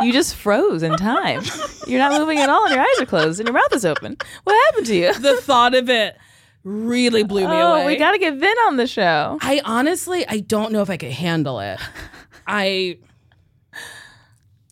[0.01, 1.41] You just froze in time.
[1.87, 4.17] You're not moving at all, and your eyes are closed, and your mouth is open.
[4.43, 5.13] What happened to you?
[5.13, 6.17] The thought of it
[6.63, 7.85] really blew me Oh, away.
[7.85, 9.37] we got to get Vin on the show.
[9.41, 11.79] I honestly, I don't know if I could handle it.
[12.45, 12.97] I,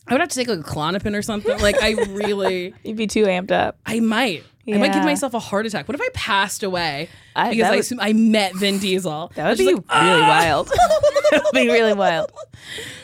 [0.06, 1.58] I would have to take like a Klonopin or something.
[1.58, 3.78] Like I really, You'd be too amped up.
[3.86, 4.44] I might.
[4.68, 5.86] I might give myself a heart attack.
[5.86, 9.30] What if I passed away I- because I, assume I met Vin Diesel?
[9.36, 10.68] That would be like, really wild.
[11.30, 12.32] that would be really wild.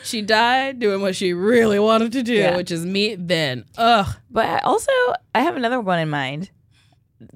[0.03, 2.57] She died doing what she really wanted to do, Yeah.
[2.57, 3.63] which is meet Vin.
[3.77, 4.05] Ugh.
[4.29, 4.91] But also,
[5.33, 6.51] I have another one in mind.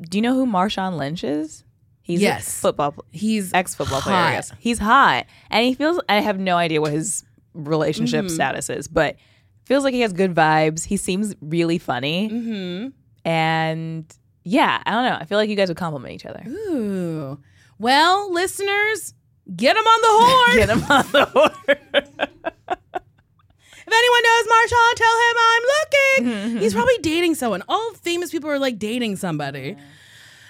[0.01, 1.63] Do you know who Marshawn Lynch is?
[2.01, 2.45] He's Yes.
[2.47, 4.15] a football He's ex football player.
[4.17, 5.99] I guess he's hot, and he feels.
[6.09, 7.23] I have no idea what his
[7.53, 8.35] relationship Mm-hmm.
[8.35, 9.15] status is, but
[9.65, 10.85] feels like he has good vibes.
[10.85, 12.87] He seems really funny, Mm-hmm.
[13.27, 14.05] And
[14.45, 15.17] yeah, I don't know.
[15.19, 16.41] I feel like you guys would compliment each other.
[16.47, 17.37] Ooh.
[17.77, 19.13] Well, listeners,
[19.53, 20.57] get him on the horn.
[20.57, 21.77] Get him on the horn.
[23.89, 25.63] If anyone knows Marshawn, tell him I'm
[26.43, 26.57] looking.
[26.61, 27.63] He's probably dating someone.
[27.69, 29.75] All famous people are like dating somebody.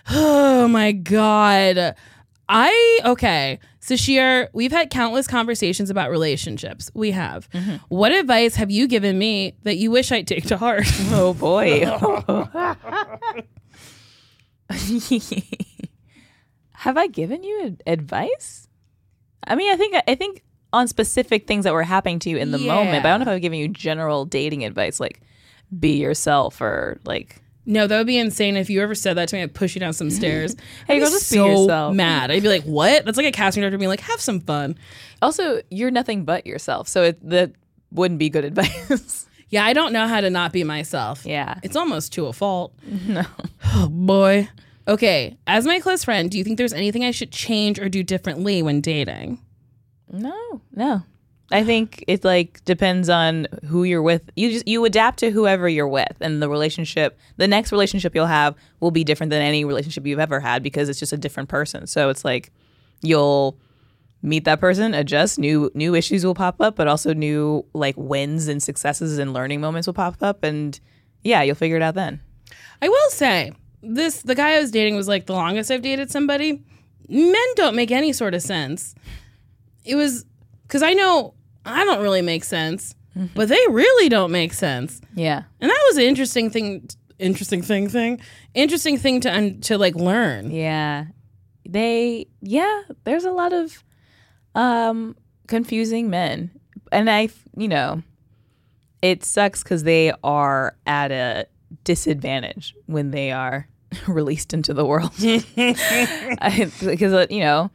[0.10, 1.96] Oh my god.
[2.50, 3.60] I okay.
[3.88, 6.92] Sasheer, we've had countless conversations about relationships.
[6.94, 7.50] We have.
[7.52, 7.78] Mm-hmm.
[7.88, 10.84] What advice have you given me that you wish I'd take to heart?
[11.12, 11.86] oh boy.
[16.72, 18.68] have I given you advice?
[19.48, 22.52] I mean, I think I think on specific things that were happening to you in
[22.52, 25.22] the moment, but I don't know if I've given you general dating advice, like
[25.80, 29.36] be yourself or like no, that would be insane if you ever said that to
[29.36, 29.44] me.
[29.44, 30.56] I'd push you down some stairs.
[30.88, 31.94] Hey, I'd girl, be just be so yourself.
[31.96, 32.32] mad.
[32.32, 34.76] I'd be like, "What?" That's like a casting director being like, "Have some fun."
[35.22, 37.52] Also, you're nothing but yourself, so it, that
[37.92, 39.26] wouldn't be good advice.
[39.50, 41.26] Yeah, I don't know how to not be myself.
[41.26, 41.56] yeah.
[41.64, 42.74] It's almost to a fault.
[43.08, 43.24] No.
[43.66, 44.50] Oh boy.
[44.90, 48.04] Okay, as my close friend, do you think there's anything I should change or do
[48.04, 49.40] differently when dating?
[50.12, 51.04] No, no.
[51.52, 54.30] I think it like depends on who you're with.
[54.36, 58.26] You just you adapt to whoever you're with, and the relationship, the next relationship you'll
[58.26, 61.48] have will be different than any relationship you've ever had because it's just a different
[61.48, 61.88] person.
[61.88, 62.52] So it's like
[63.02, 63.58] you'll
[64.22, 68.50] meet that person, adjust, new new issues will pop up, but also new like wins
[68.50, 70.78] and successes and learning moments will pop up, and
[71.24, 72.20] yeah, you'll figure it out then.
[72.82, 76.12] I will say this: the guy I was dating was like the longest I've dated
[76.12, 76.62] somebody.
[77.08, 78.96] Men don't make any sort of sense.
[79.86, 80.26] It was
[80.64, 81.34] because I know
[81.68, 82.96] I don't really make sense,
[83.36, 85.02] but they really don't make sense.
[85.16, 85.44] Yeah.
[85.60, 86.88] And that was an interesting thing.
[87.20, 87.90] Interesting thing.
[87.90, 88.22] Thing.
[88.54, 90.52] Interesting thing to un- to like learn.
[90.52, 91.06] Yeah.
[91.68, 93.84] They yeah, there's a lot of
[94.56, 95.16] um
[95.48, 96.52] confusing men.
[96.92, 98.04] And I, you know,
[99.02, 101.48] it sucks cuz they are at a
[101.84, 103.68] disadvantage when they are
[104.08, 105.12] released into the world.
[106.82, 107.72] Because uh, you know,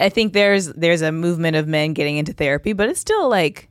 [0.00, 3.68] I think there's there's a movement of men getting into therapy, but it's still like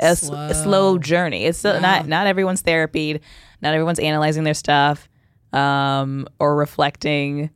[0.00, 1.44] a, slow journey.
[1.44, 3.20] It's still not not everyone's therapied,
[3.60, 5.08] not everyone's analyzing their stuff,
[5.52, 7.50] um, or reflecting,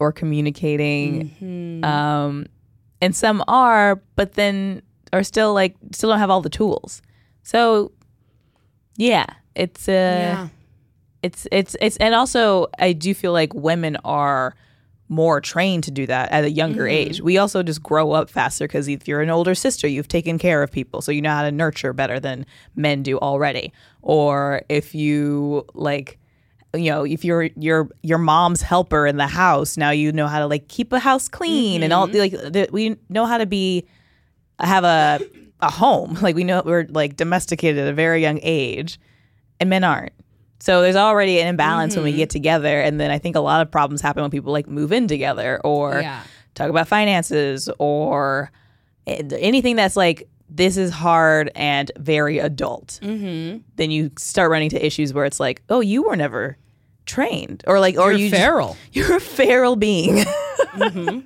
[0.00, 1.82] or communicating.
[1.84, 2.46] Um,
[3.00, 7.02] and some are, but then are still like still don't have all the tools.
[7.42, 7.92] So,
[8.96, 10.48] yeah, it's uh, Yeah.
[11.22, 14.54] it's it's it's and also I do feel like women are
[15.10, 17.10] more trained to do that at a younger mm-hmm.
[17.10, 17.20] age.
[17.20, 20.62] We also just grow up faster because if you're an older sister, you've taken care
[20.62, 22.46] of people, so you know how to nurture better than
[22.76, 23.72] men do already.
[24.02, 26.18] Or if you like
[26.72, 30.38] you know if you're your your mom's helper in the house now you know how
[30.38, 32.18] to like keep a house clean and all mm-hmm.
[32.18, 33.84] like the, we know how to be
[34.60, 35.18] have a
[35.58, 39.00] a home like we know we're like domesticated at a very young age
[39.58, 40.12] and men aren't
[40.60, 43.60] so there's already an imbalance when we get together and then i think a lot
[43.62, 46.22] of problems happen when people like move in together or Yeah.
[46.54, 48.50] talk about finances or
[49.06, 53.58] anything that's like this is hard and very adult Mm-hmm.
[53.76, 56.56] then you start running into issues where it's like oh you were never
[57.06, 58.76] trained or like or You're you just- feral.
[58.92, 60.24] you're a feral being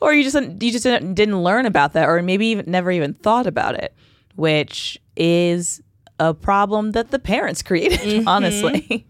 [0.00, 3.14] or you just you just didn't, didn't learn about that, or maybe even never even
[3.14, 3.94] thought about it,
[4.36, 5.82] which is
[6.20, 8.24] a problem that the parents created.
[8.28, 9.06] Honestly,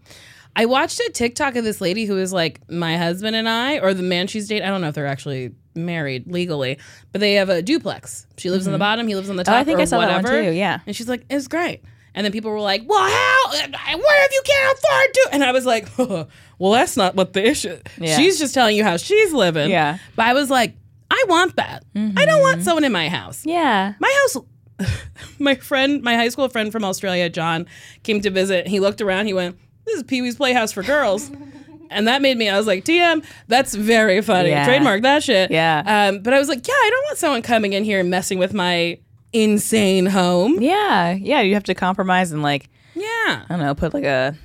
[0.55, 3.93] I watched a TikTok of this lady who was like, my husband and I, or
[3.93, 4.67] the man she's dating.
[4.67, 6.79] I don't know if they're actually married legally,
[7.11, 8.25] but they have a duplex.
[8.37, 9.53] She lives on the bottom, he lives on the top.
[9.53, 9.57] Mm-hmm.
[9.57, 10.49] Oh, I think or I saw that one whatever.
[10.49, 10.79] too, yeah.
[10.87, 11.83] And she's like, it's great.
[12.13, 13.45] And then people were like, well, how?
[13.47, 15.29] What if you can't afford to?
[15.31, 17.77] And I was like, well, that's not what the issue.
[17.97, 18.17] Yeah.
[18.17, 19.69] She's just telling you how she's living.
[19.69, 19.97] Yeah.
[20.17, 20.75] But I was like,
[21.09, 21.83] I want that.
[21.95, 23.45] I don't want someone in my house.
[23.45, 24.43] yeah, My house,
[25.39, 27.67] my friend, my high school friend from Australia, John,
[28.03, 28.67] came to visit.
[28.67, 29.27] He looked around.
[29.27, 31.31] He went, "This is Pee Wee's Playhouse for girls,"
[31.89, 32.49] and that made me.
[32.49, 34.49] I was like, "TM, that's very funny.
[34.49, 34.65] Yeah.
[34.65, 35.83] Trademark that shit." Yeah.
[35.85, 38.39] Um, but I was like, "Yeah, I don't want someone coming in here and messing
[38.39, 38.99] with my
[39.33, 41.41] insane home." yeah, yeah.
[41.41, 43.05] You have to compromise and like Yeah.
[43.05, 44.35] I don't know, put like a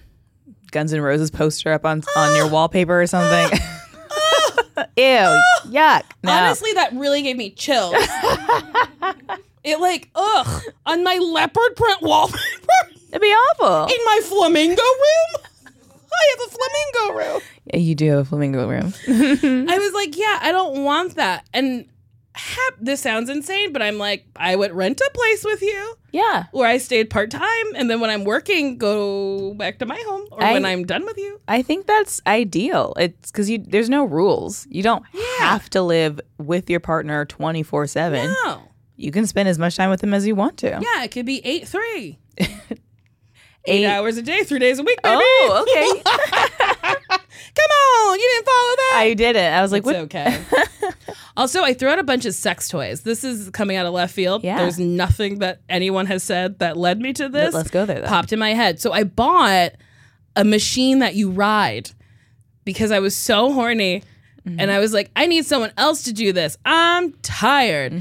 [0.73, 2.51] Guns N' Roses poster up on on your ah.
[2.51, 3.59] wallpaper or something.
[3.59, 3.73] Ah.
[4.97, 5.61] Ew, ah.
[5.67, 6.03] yuck.
[6.23, 6.33] No.
[6.33, 7.95] Honestly, that really gave me chills.
[9.67, 12.39] It like, ugh, on my leopard print wallpaper
[13.11, 13.95] it'd be awful.
[13.95, 15.43] in my flamingo room.
[16.13, 17.43] I have a flamingo room.
[17.67, 18.95] Yeah, you do have a flamingo room.
[19.69, 21.47] I was like, yeah, I don't want that.
[21.53, 21.87] And
[22.35, 26.45] hap- this sounds insane, but I'm like, I would rent a place with you yeah.
[26.53, 30.27] where I stayed part time, and then when I'm working, go back to my home,
[30.31, 31.41] or I- when I'm done with you.
[31.49, 32.95] I think that's ideal.
[32.99, 34.67] It's because you there's no rules.
[34.71, 35.05] You don't
[35.39, 38.35] have to live with your partner twenty four seven.
[38.45, 38.63] No,
[38.97, 40.69] You can spend as much time with them as you want to.
[40.81, 42.19] yeah, it could be eight three.
[43.69, 45.17] Eight- Eight hours a day, three days a week, baby.
[45.21, 46.03] Oh, okay.
[47.11, 48.93] Come on, you didn't follow that.
[48.97, 49.53] I did it.
[49.53, 49.97] I was like, It's what?
[49.97, 50.41] okay.
[51.37, 53.01] also, I threw out a bunch of sex toys.
[53.03, 54.45] This is coming out of left field.
[54.45, 54.59] Yeah.
[54.59, 57.55] There's nothing that anyone has said that led me to this.
[57.55, 58.09] Let's go there, then.
[58.09, 58.81] Popped in my head.
[58.81, 59.73] So I bought
[60.37, 61.91] a machine that you ride
[62.65, 64.05] because I was so horny.
[64.47, 64.61] Mm-hmm.
[64.61, 66.57] And I was like, I need someone else to do this.
[66.65, 67.93] I'm tired.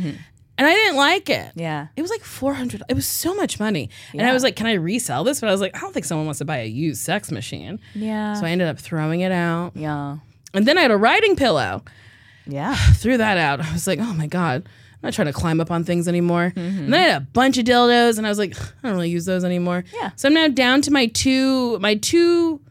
[0.58, 1.48] And I didn't like it.
[1.50, 1.60] Mm-hmm.
[1.60, 1.88] Yeah.
[1.98, 3.90] It was like 400 It was so much money.
[4.14, 5.42] And I was like, can I resell this?
[5.42, 7.80] But I was like, I don't think someone wants to buy a used sex machine.
[7.94, 8.36] Yeah.
[8.36, 9.72] So I ended up throwing it out.
[9.76, 10.18] yeah.
[10.54, 11.84] And then I had a riding pillow
[12.46, 12.74] Yeah.
[12.94, 13.60] threw that out.
[13.60, 16.54] I was like, oh my God, I'm not trying to climb up on things anymore.
[16.56, 19.10] And then I had a bunch of dildos and I was like, I don't really
[19.10, 19.84] use those anymore.
[19.94, 20.12] Yeah.
[20.16, 22.62] So I'm now down to my two, my two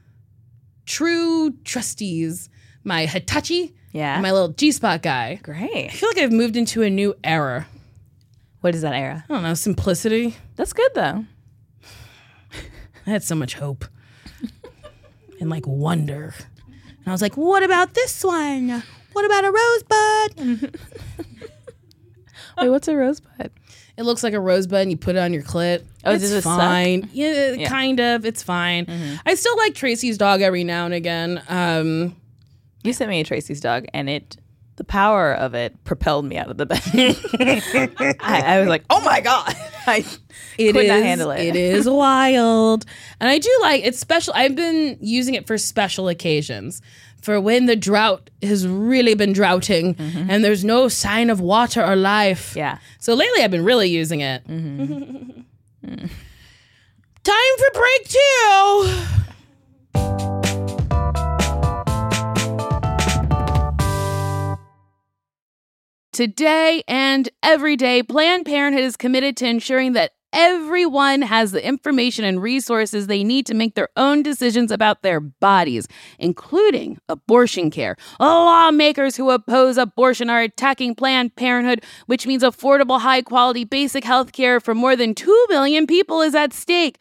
[0.86, 2.48] true trustees,
[2.82, 4.20] my Hitachi Yeah.
[4.20, 5.40] my little G-spot guy.
[5.42, 5.86] Great.
[5.86, 7.66] I feel like I've moved into a new era.
[8.64, 9.22] What is that era?
[9.28, 10.36] I don't know, simplicity.
[10.56, 11.26] That's good though.
[13.06, 13.84] I had so much hope
[15.40, 16.34] and like wonder.
[16.66, 18.82] And I was like, what about this one?
[19.12, 20.78] What about a rosebud?
[22.58, 23.50] Wait, what's a rosebud?
[23.98, 25.84] It looks like a rosebud and you put it on your clit.
[26.04, 26.58] Oh, it's does it suck?
[26.58, 27.10] fine.
[27.12, 27.68] Yeah, Yeah.
[27.68, 28.24] kind of.
[28.24, 28.86] It's fine.
[29.26, 31.42] I still like Tracy's dog every now and again.
[31.50, 32.16] Um,
[32.82, 34.38] You sent me a Tracy's dog, and it,
[34.76, 36.82] the power of it propelled me out of the bed.
[38.20, 39.54] I, I was like, oh my god,
[39.86, 40.04] I
[40.58, 41.42] it could not handle it.
[41.42, 42.84] It is wild,
[43.20, 44.34] and I do like it's special.
[44.34, 46.82] I've been using it for special occasions.
[47.22, 51.96] For when the drought has really been droughting and there's no sign of water or
[51.96, 52.50] life.
[52.50, 52.58] Mm-hmm.
[52.58, 52.78] Yeah.
[52.98, 54.46] So lately I've been really using it.
[54.46, 56.06] Mm-hmm.
[57.22, 58.24] Time for break two.
[66.14, 72.24] Today and every day, Planned Parenthood is committed to ensuring that everyone has the information
[72.24, 75.88] and resources they need to make their own decisions about their bodies,
[76.20, 77.96] including abortion care.
[78.20, 84.30] Lawmakers who oppose abortion are attacking Planned Parenthood, which means affordable, high quality, basic health
[84.30, 87.00] care for more than 2 million people is at stake.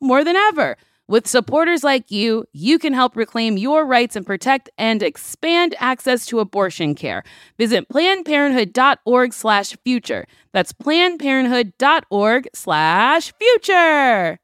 [0.00, 0.76] more than ever.
[1.08, 6.24] With supporters like you, you can help reclaim your rights and protect and expand access
[6.26, 7.22] to abortion care.
[7.58, 10.26] Visit plannedparenthood.org slash future.
[10.52, 14.38] That's plannedparenthood.org slash future.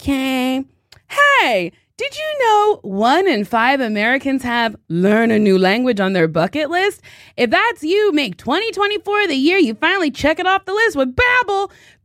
[0.00, 0.64] Okay.
[1.08, 6.28] Hey, Did you know one in five Americans have learn a new language on their
[6.28, 7.02] bucket list?
[7.36, 11.14] If that's you, make 2024 the year you finally check it off the list with
[11.14, 11.70] Babbel.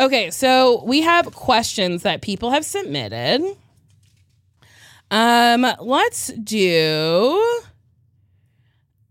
[0.00, 3.42] Okay, so we have questions that people have submitted.
[5.10, 7.60] Um, let's do.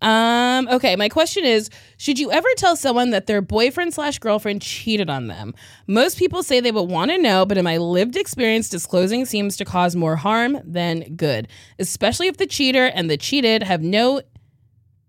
[0.02, 4.64] Um, okay, my question is Should you ever tell someone that their boyfriend slash girlfriend
[4.64, 5.54] cheated on them?
[5.86, 9.58] Most people say they would want to know, but in my lived experience, disclosing seems
[9.58, 14.22] to cause more harm than good, especially if the cheater and the cheated have no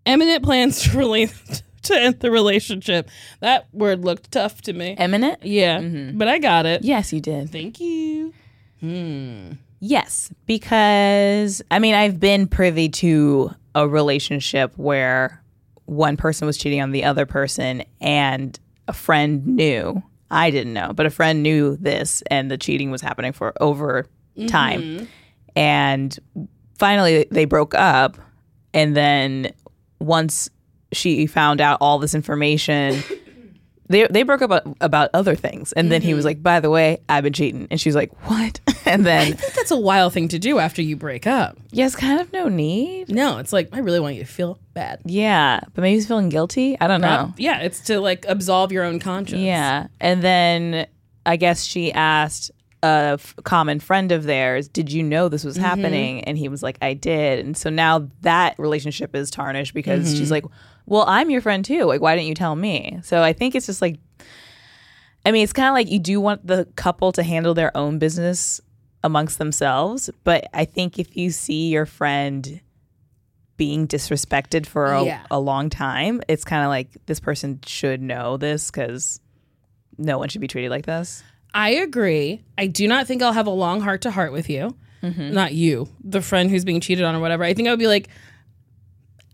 [0.04, 3.08] imminent plans to relate to end the relationship.
[3.40, 4.94] That word looked tough to me.
[4.98, 5.44] Eminent?
[5.44, 6.18] Yeah, mm-hmm.
[6.18, 6.84] but I got it.
[6.84, 7.50] Yes, you did.
[7.50, 8.32] Thank you.
[8.80, 9.52] Hmm.
[9.80, 15.42] Yes, because I mean, I've been privy to a relationship where
[15.86, 18.58] one person was cheating on the other person and
[18.88, 20.02] a friend knew.
[20.30, 24.06] I didn't know, but a friend knew this and the cheating was happening for over
[24.36, 24.46] mm-hmm.
[24.46, 25.08] time.
[25.56, 26.16] And
[26.78, 28.18] finally they broke up
[28.72, 29.52] and then
[29.98, 30.48] once
[30.92, 33.02] she found out all this information
[33.88, 36.98] they they broke up about other things and then he was like by the way
[37.08, 39.32] I've been cheating and she's like what and then.
[39.32, 41.58] I think that's a wild thing to do after you break up.
[41.72, 45.00] yes kind of no need No, it's like I really want you to feel bad.
[45.04, 46.78] Yeah, but maybe he's feeling guilty.
[46.80, 47.08] I don't know.
[47.08, 49.42] Uh, yeah, it's to like absolve your own conscience.
[49.42, 50.86] yeah, and then
[51.26, 52.50] I guess she asked
[52.82, 56.62] a f- common friend of theirs, "Did you know this was happening?" And he was
[56.62, 60.44] like, "I did." And so now that relationship is tarnished because she's like,
[60.86, 61.84] "Well, I'm your friend too.
[61.84, 63.98] Like, why didn't you tell me?" So I think it's just like,
[65.24, 67.98] I mean, it's kind of like you do want the couple to handle their own
[67.98, 68.60] business
[69.02, 72.60] amongst themselves, but I think if you see your friend
[73.56, 75.20] being disrespected for a, Yeah.
[75.30, 79.20] a long time, it's kind of like this person should know this because
[79.98, 81.22] no one should be treated like this.
[81.52, 82.42] I agree.
[82.56, 84.74] I do not think I'll have a long heart to heart with you.
[85.02, 85.32] Mm-hmm.
[85.32, 87.42] Not you, the friend who's being cheated on or whatever.
[87.44, 88.08] I think I would be like,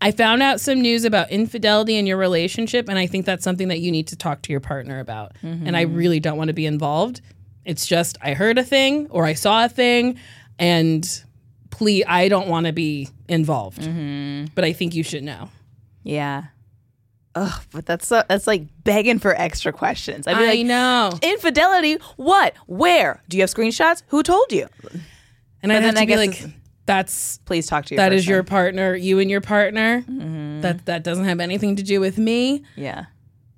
[0.00, 3.68] I found out some news about infidelity in your relationship, and I think that's something
[3.68, 5.32] that you need to talk to your partner about.
[5.42, 5.96] And I mm-hmm.
[5.96, 7.22] really don't want to be involved.
[7.64, 10.18] It's just I heard a thing or I saw a thing,
[10.58, 11.24] and
[11.70, 13.82] please, I don't want to be involved.
[13.82, 14.52] Mm-hmm.
[14.54, 15.50] But I think you should know.
[16.02, 16.44] Yeah.
[17.34, 20.26] Ugh, but that's so, that's like begging for extra questions.
[20.26, 21.18] I'd be I like, know.
[21.22, 21.98] infidelity?
[22.16, 22.54] What?
[22.66, 23.22] Where?
[23.28, 24.02] Do you have screenshots?
[24.08, 24.68] Who told you?
[25.62, 26.54] And I'd have then to I be guess like,
[26.86, 28.32] that's Please talk to your that is person.
[28.32, 30.04] your partner, you and your partner.
[30.62, 33.06] That that doesn't have anything to do with me, yeah.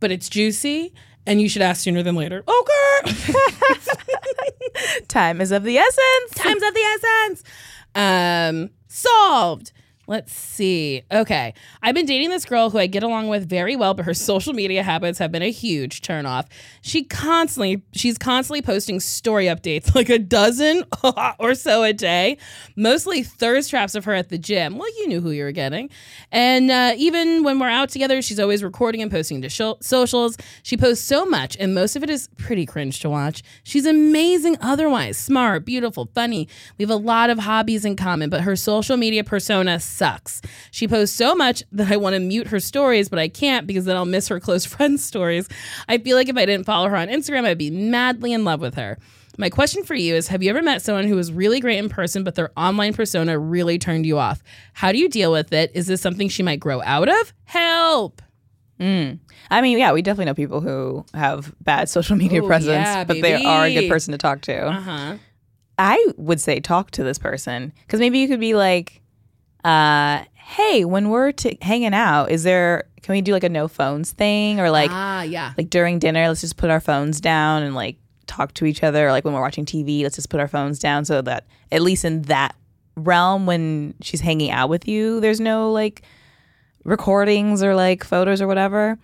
[0.01, 0.93] but it's juicy,
[1.27, 2.43] and you should ask sooner than later.
[2.49, 3.13] Okay,
[5.09, 6.35] Time is of the essence.
[6.35, 7.45] time's of the essence.
[7.95, 9.73] Um, solved.
[10.09, 11.03] Let's see.
[11.13, 11.53] Okay.
[11.83, 14.55] I've been dating this girl who I get along with very well, but her social
[14.55, 16.47] media habits have been a huge turnoff.
[16.81, 20.85] She constantly, she's constantly posting story updates, like a dozen
[21.39, 22.39] or so a day,
[22.75, 24.79] mostly thirst traps of her at the gym.
[24.79, 25.91] Well, you knew who you were getting.
[26.33, 30.39] And uh, even when we're out together, she's always recording and posting to sho- socials.
[30.63, 33.43] She posts so much, and most of it is pretty cringe to watch.
[33.63, 36.49] She's amazing otherwise smart, beautiful, funny.
[36.79, 40.41] We have a lot of hobbies in common, but her social media persona sucks.
[40.71, 43.85] She posts so much that I want to mute her stories, but I can't because
[43.85, 45.49] then I'll miss her close friends' stories.
[45.89, 48.61] I feel like if I didn't follow her on Instagram, I'd be madly in love
[48.61, 48.99] with her.
[49.41, 51.89] My question for you is Have you ever met someone who was really great in
[51.89, 54.43] person, but their online persona really turned you off?
[54.73, 55.71] How do you deal with it?
[55.75, 57.33] Is this something she might grow out of?
[57.45, 58.21] Help!
[59.51, 63.05] I mean, yeah, we definitely know people who have bad social media Oh, presence, yeah,
[63.05, 64.67] but they are a good person to talk to.
[64.69, 65.17] Uh huh.
[65.79, 68.98] I would say talk to this person because maybe you could be like,
[69.69, 72.85] uh, "Hey, when we're t- hanging out, is there?
[73.03, 75.53] Can we do like a no phones thing or like ah, yeah.
[75.57, 76.29] like during dinner?
[76.29, 77.97] Let's just put our phones down and like
[78.27, 79.09] talk to each other.
[79.09, 81.83] Or like when we're watching TV, let's just put our phones down so that at
[81.83, 82.55] least in that
[82.97, 86.03] realm, when she's hanging out with you, there's no like
[86.85, 88.99] recordings or like photos or whatever.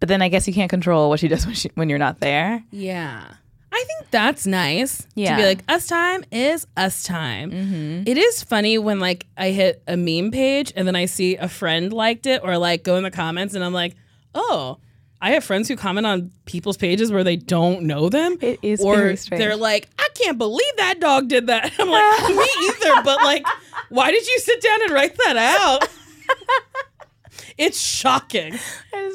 [0.00, 2.20] But then I guess you can't control what she does when she when you're not
[2.20, 2.62] there.
[2.70, 3.34] Yeah.
[3.76, 5.06] I think that's nice.
[5.32, 7.50] To be like, us time is us time.
[7.50, 8.02] Mm-hmm.
[8.06, 11.46] It is funny when like I hit a meme page and then I see a
[11.46, 13.94] friend liked it or like go in the comments and I'm like,
[14.34, 14.78] oh,
[15.20, 18.38] I have friends who comment on people's pages where they don't know them.
[18.40, 21.70] It is or they're like, I can't believe that dog did that.
[21.78, 23.02] I'm like, me either.
[23.02, 23.44] But like,
[23.90, 25.88] why did you sit down and write that out?
[27.58, 28.58] it's shocking.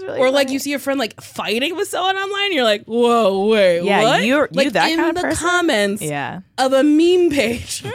[0.07, 3.83] Or like you see a friend like fighting with someone online, you're like, whoa, wait,
[3.83, 4.25] Yeah, what?
[4.25, 5.47] you're- you like that in kind of the person?
[5.47, 6.39] comments yeah.
[6.57, 7.93] of a meme page, and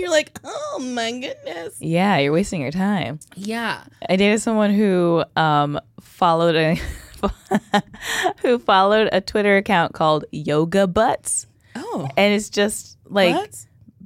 [0.00, 3.20] you're like, oh my goodness, Yeah, you're wasting your time.
[3.36, 3.84] yeah.
[4.08, 6.74] I dated someone who um, followed a
[8.42, 11.46] who followed a Twitter account called Yoga Butts,
[11.76, 13.34] Oh, and it's just like?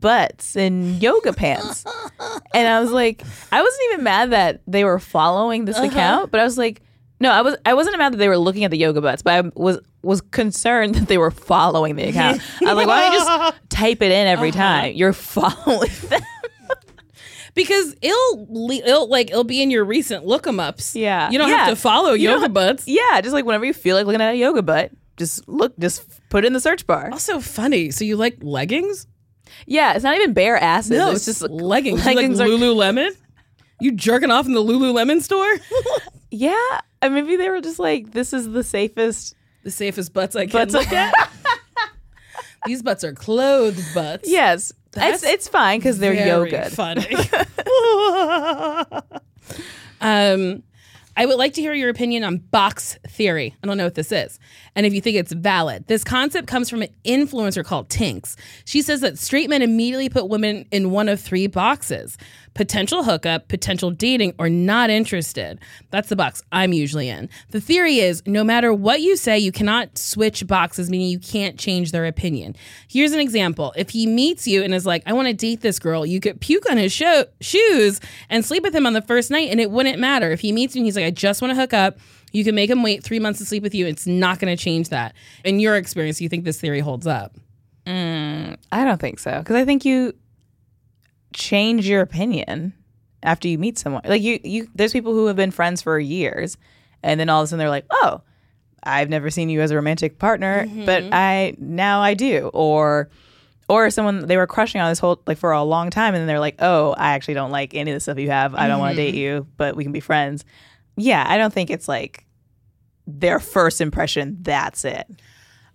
[0.05, 1.83] Butts in yoga pants.
[2.53, 5.87] and I was like, I wasn't even mad that they were following this uh-huh.
[5.87, 6.83] account, but I was like,
[7.21, 9.33] no, I was I wasn't mad that they were looking at the yoga butts, but
[9.33, 12.43] I was was concerned that they were following the account.
[12.61, 14.59] I was like, why don't you just type it in every uh-huh.
[14.59, 14.95] time?
[14.95, 16.21] You're following them.
[17.55, 20.95] Because it'll, it'll like it'll be in your recent look 'em ups.
[20.95, 21.31] Yeah.
[21.31, 21.65] you don't Yeah.
[21.65, 22.87] have to follow You yoga butts.
[22.87, 26.05] Yeah, just like whenever you feel like looking at a yoga butt, just look, just
[26.29, 27.09] put it in the search bar.
[27.13, 27.91] Also funny.
[27.91, 29.07] So you like leggings?
[29.67, 30.91] Yeah, it's not even bare asses.
[30.93, 32.05] No, it's just leggings.
[32.05, 33.11] leggings you are- like Lululemon?
[33.81, 35.53] You jerking off in the Lululemon store?
[36.31, 36.81] yeah.
[37.03, 39.35] And maybe they were just like, this is the safest.
[39.63, 41.13] the safest butts I can Butts- look at.
[42.67, 44.27] These butts are clothed butts.
[44.31, 46.71] Yes, That's it's it's fine because they're Very yoga.
[46.71, 47.15] Funny.
[50.01, 50.63] um,
[51.17, 53.55] I would like to hear your opinion on box theory.
[53.63, 54.39] I don't know what this is.
[54.77, 55.87] And if you think it's valid.
[55.87, 58.37] This concept comes from an influencer called Tinx.
[58.65, 62.19] She says that straight men immediately put women in one of three boxes
[62.55, 65.59] potential hookup, potential dating, or not interested.
[65.91, 67.29] That's the box I'm usually in.
[67.51, 71.59] The theory is no matter what you say, you cannot switch boxes, meaning you can't
[71.59, 72.55] change their opinion.
[72.89, 73.75] Here's an example.
[73.77, 76.41] If he meets you and is like, I want to date this girl, you could
[76.41, 78.01] puke on his sho- shoes
[78.31, 80.31] and sleep with him on the first night, and it wouldn't matter.
[80.31, 81.99] If he meets you and he's like, I just want to hook up,
[82.35, 83.87] you can make him wait three months to sleep with you.
[83.87, 85.15] It's not going to change that.
[85.45, 87.37] In your experience, you think this theory holds up?
[87.87, 90.15] Mm, I don't think so because I think you
[91.33, 92.73] change your opinion
[93.23, 94.03] after you meet someone.
[94.05, 94.69] Like you, you.
[94.75, 96.57] There's people who have been friends for years,
[97.03, 98.23] and then all of a sudden they're like, "Oh,
[98.83, 101.15] I've never seen you as a romantic partner, but mm-hmm.
[101.15, 103.11] I now I do." Or,
[103.69, 106.27] or someone they were crushing on this whole like for a long time, and then
[106.27, 108.55] they're like, "Oh, I actually don't like any of the stuff you have.
[108.55, 109.13] I don't want to mm-hmm.
[109.13, 110.45] date you, but we can be friends."
[110.97, 112.24] Yeah, I don't think it's like
[113.07, 114.39] their first impression.
[114.41, 115.07] That's it.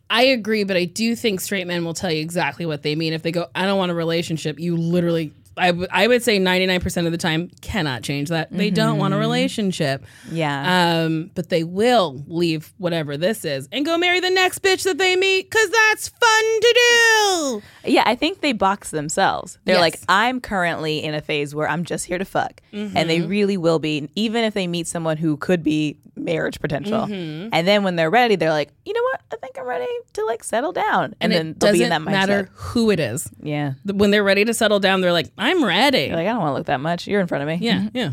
[0.10, 3.14] I agree, but I do think straight men will tell you exactly what they mean.
[3.14, 6.40] If they go, I don't want a relationship, you literally, I, w- I would say
[6.40, 8.52] 99% of the time cannot change that.
[8.52, 9.22] They don't want a mm-hmm.
[9.22, 10.06] relationship.
[10.32, 11.02] Yeah.
[11.04, 14.98] Um, but they will leave whatever this is and go marry the next bitch that
[14.98, 17.62] they meet because that's fun to do.
[17.86, 19.58] Yeah, I think they box themselves.
[19.66, 19.82] They're Yes.
[19.82, 22.62] like, I'm currently in a phase where I'm just here to fuck.
[22.72, 23.30] And they mm-hmm.
[23.30, 27.08] really will be, even if they meet someone who could be marriage potential.
[27.08, 27.50] Mm-hmm.
[27.52, 29.22] And then when they're ready, they're like, you know what?
[29.34, 31.16] I think I'm ready to like settle down.
[31.20, 32.12] And, And, then they'll doesn't be in that mindset.
[32.12, 33.30] matter who it is.
[33.42, 33.74] Yeah.
[33.86, 36.06] When they're ready to settle down, they're like, I'm ready.
[36.08, 37.08] You're like, I don't want to look that much.
[37.08, 37.66] You're in front of me.
[37.66, 38.12] yeah, yeah.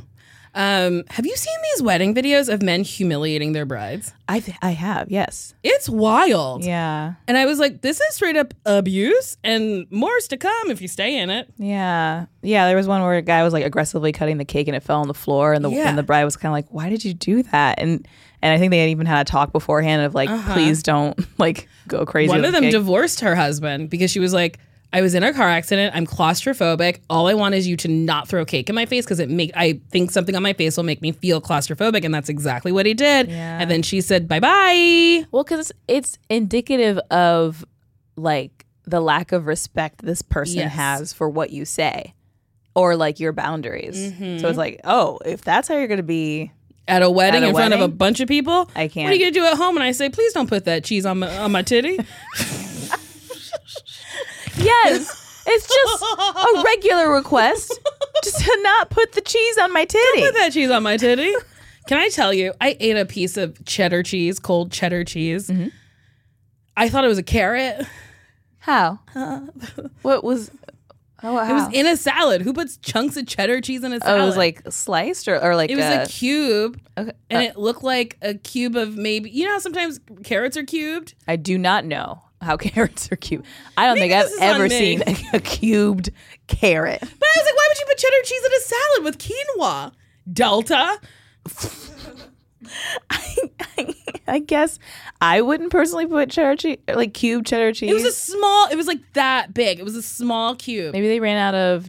[0.58, 4.14] Um, have you seen these wedding videos of men humiliating their brides?
[4.26, 5.52] I, th- I have, yes.
[5.62, 6.64] It's wild.
[6.64, 7.12] Yeah.
[7.28, 10.88] And I was like, this is straight up abuse and more's to come if you
[10.88, 11.52] stay in it.
[11.58, 12.24] Yeah.
[12.40, 12.66] Yeah.
[12.68, 15.00] There was one where a guy was like aggressively cutting the cake and it fell
[15.02, 15.90] on the floor and the Yeah.
[15.90, 17.78] and the bride was kind of like, Why did you do that?
[17.78, 18.08] And
[18.40, 21.68] and I think they had even had a talk beforehand of like, please don't like
[21.86, 22.30] go crazy.
[22.30, 22.38] Uh-huh.
[22.38, 22.72] One of the them cake.
[22.72, 24.58] divorced her husband because she was like,
[24.92, 25.94] I was in a car accident.
[25.94, 27.00] I'm claustrophobic.
[27.10, 29.50] All I want is you to not throw cake in my face because it make
[29.54, 32.86] I think something on my face will make me feel claustrophobic, and that's exactly what
[32.86, 33.28] he did.
[33.28, 33.58] Yeah.
[33.60, 37.64] And then she said, "Bye bye." Well, because it's indicative of
[38.16, 40.72] like the lack of respect this person Yes.
[40.72, 42.14] has for what you say
[42.74, 44.12] or like your boundaries.
[44.12, 44.38] Mm-hmm.
[44.38, 46.52] So it's like, oh, if that's how you're going to be,
[46.86, 49.06] At a wedding At a in front of a bunch of people, I can't.
[49.06, 49.76] What are you gonna do at home?
[49.76, 51.98] And I say, please don't put that cheese on my on my titty.
[54.56, 57.78] yes, it's just a regular request
[58.24, 60.22] just to not put the cheese on my titty.
[60.22, 61.34] put that cheese on my titty.
[61.86, 62.52] Can I tell you?
[62.60, 65.48] I ate a piece of cheddar cheese, cold cheddar cheese.
[65.48, 65.68] Mm-hmm.
[66.76, 67.86] I thought it was a carrot.
[68.58, 68.98] How?
[70.02, 70.50] what was?
[71.22, 71.48] Oh, wow.
[71.48, 72.42] It was in a salad.
[72.42, 74.22] Who puts chunks of cheddar cheese in a oh, salad?
[74.22, 77.12] it was like sliced or, or like it was a, a cube, okay.
[77.30, 79.30] and uh, it looked like a cube of maybe.
[79.30, 81.14] You know how sometimes carrots are cubed.
[81.28, 83.46] I do not know how carrots are cubed.
[83.76, 86.10] I don't Maybe think I've this is on ever seen a, a cubed
[86.46, 87.00] carrot.
[87.00, 89.92] But I was like, why would you put cheddar cheese in a salad with quinoa?
[90.32, 91.00] Delta.
[94.28, 94.78] I guess
[95.20, 97.90] I wouldn't personally put cheddar cheese, like cubed cheddar cheese.
[97.90, 98.68] It was a small.
[98.70, 99.78] It was like that big.
[99.78, 100.92] It was a small cube.
[100.92, 101.88] Maybe they ran out of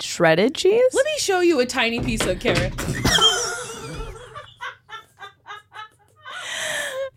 [0.00, 0.82] shredded cheese.
[0.92, 2.72] Let me show you a tiny piece of carrot.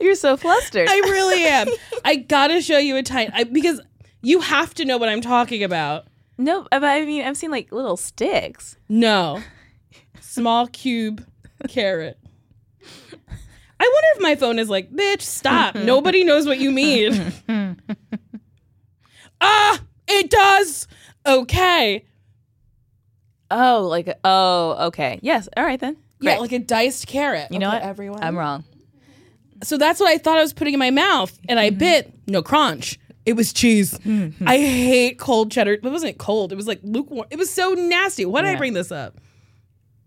[0.01, 0.87] You're so flustered.
[0.89, 1.67] I really am.
[2.03, 3.79] I gotta show you a tiny I, because
[4.21, 6.05] you have to know what I'm talking about.
[6.37, 8.75] no, but I mean I've seen like little sticks.
[8.89, 9.41] No,
[10.21, 11.25] small cube
[11.69, 12.17] carrot.
[12.83, 15.73] I wonder if my phone is like, bitch, stop.
[15.75, 17.33] Nobody knows what you mean.
[19.41, 20.87] ah, it does.
[21.25, 22.05] Okay.
[23.49, 25.97] Oh, like oh, okay, yes, all right then.
[26.19, 26.41] Yeah, Great.
[26.41, 27.47] like a diced carrot.
[27.51, 27.81] you know what?
[27.81, 28.23] everyone?
[28.23, 28.63] I'm wrong.
[29.63, 31.79] So that's what I thought I was putting in my mouth, and I mm-hmm.
[31.79, 32.13] bit.
[32.27, 32.99] No crunch.
[33.25, 33.97] It was cheese.
[33.99, 34.47] Mm-hmm.
[34.47, 35.73] I hate cold cheddar.
[35.73, 36.51] It wasn't cold.
[36.51, 37.27] It was like lukewarm.
[37.29, 38.25] It was so nasty.
[38.25, 38.57] Why did I Yeah.
[38.57, 39.19] bring this up?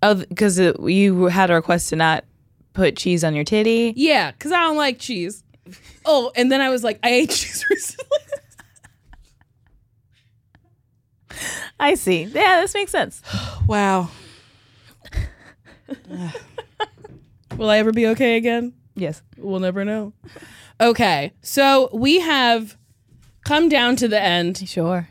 [0.03, 2.25] Oh, because you had a request to not
[2.73, 3.95] put cheese on your titty.
[3.97, 5.45] Yeah, because I don't like cheese.
[6.05, 8.19] Oh, and then I was like, I ate cheese recently.
[11.79, 12.25] I see.
[12.25, 13.23] Yeah, this makes sense.
[13.67, 14.11] wow.
[17.57, 18.73] Will I ever be okay again?
[18.95, 19.23] Yes.
[19.37, 20.13] We'll never know.
[20.81, 22.77] Okay, so we have
[23.45, 24.69] come down to the end.
[24.69, 25.09] Sure.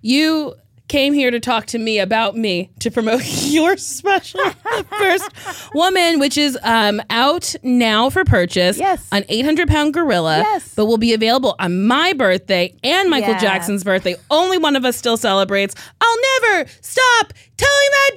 [0.00, 0.54] You
[0.92, 6.20] came here to talk to me about me to promote your special, the first woman,
[6.20, 8.76] which is um, out now for purchase.
[8.76, 9.08] Yes.
[9.10, 10.40] An 800 pound gorilla.
[10.40, 10.74] Yes.
[10.74, 13.38] But will be available on my birthday and Michael Yeah.
[13.40, 14.16] Jackson's birthday.
[14.30, 15.74] Only one of us still celebrates.
[15.98, 18.16] I'll never stop telling that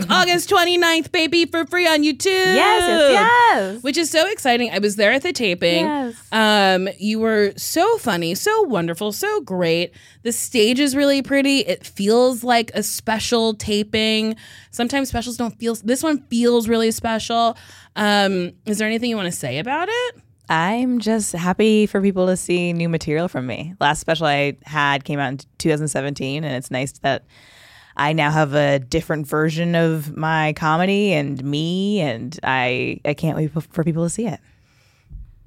[0.00, 0.10] joke.
[0.10, 2.26] August 29th, baby, for free on YouTube.
[2.26, 3.82] Yes, yes, yes.
[3.82, 4.70] Which is so exciting.
[4.70, 5.86] I was there at the taping.
[5.86, 6.28] Yes.
[6.32, 9.92] Um, you were so funny, so wonderful, so great.
[10.28, 11.60] The stage is really pretty.
[11.60, 14.36] It feels like a special taping.
[14.70, 15.74] Sometimes specials don't feel.
[15.76, 17.56] This one feels really special.
[17.96, 20.16] Um, is there anything you want to say about it?
[20.50, 23.72] I'm just happy for people to see new material from me.
[23.80, 27.24] Last special I had came out in 2017, and it's nice that
[27.96, 33.34] I now have a different version of my comedy and me, and I I can't
[33.34, 34.40] wait for people to see it.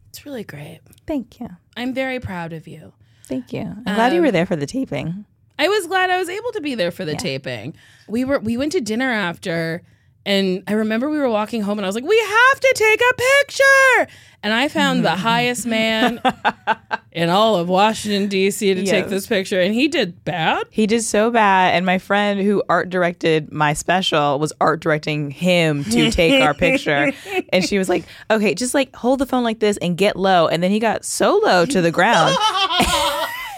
[0.09, 0.79] It's really great.
[1.05, 2.93] Thank you, I'm very proud of you.
[3.31, 3.61] Thank you.
[3.87, 5.25] I'm glad you Um, were there for the taping.
[5.57, 7.73] I was glad I was able to be there for the taping.
[8.07, 9.81] We were we went to dinner after
[10.23, 13.01] and I remember we were walking home and I was like, "We have to take
[13.01, 14.13] a picture."
[14.43, 16.19] And I found the highest man
[17.11, 18.73] in all of Washington D.C.
[18.75, 20.65] to take this picture and he did bad.
[20.71, 25.31] He did so bad, and my friend who art directed my special was art directing
[25.31, 27.13] him to take our picture.
[27.53, 30.47] And she was like, "Okay, just like hold the phone like this and get low."
[30.47, 32.35] And then he got so low to the ground.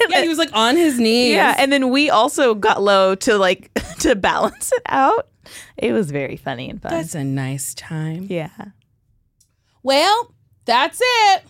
[0.09, 1.33] Yeah, he was like on his knees.
[1.33, 5.27] Yeah, and then we also got low to like to balance it out.
[5.77, 6.91] It was very funny and fun.
[6.91, 8.27] that's a nice time.
[8.29, 8.49] yeah.
[9.83, 10.33] Well,
[10.65, 11.43] that's it.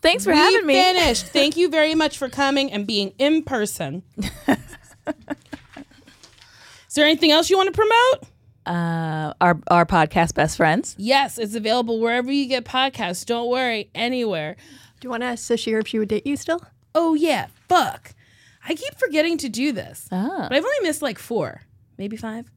[0.00, 0.74] Thanks for we having me.
[0.74, 1.26] finished.
[1.32, 4.02] Thank you very much for coming and being in person.
[6.88, 8.28] Is there anything else you want to promote?
[8.66, 10.94] Uh, our our podcast best friends.
[10.98, 13.24] Yes, it's available wherever you get podcasts.
[13.24, 14.56] Don't worry, anywhere.
[15.00, 16.60] Do you want to ask Sasheer if she would date you still?
[16.94, 18.14] Oh yeah, fuck.
[18.66, 20.46] I keep forgetting to do this, Oh.
[20.48, 21.62] but I've only missed like four,
[21.98, 22.50] maybe five.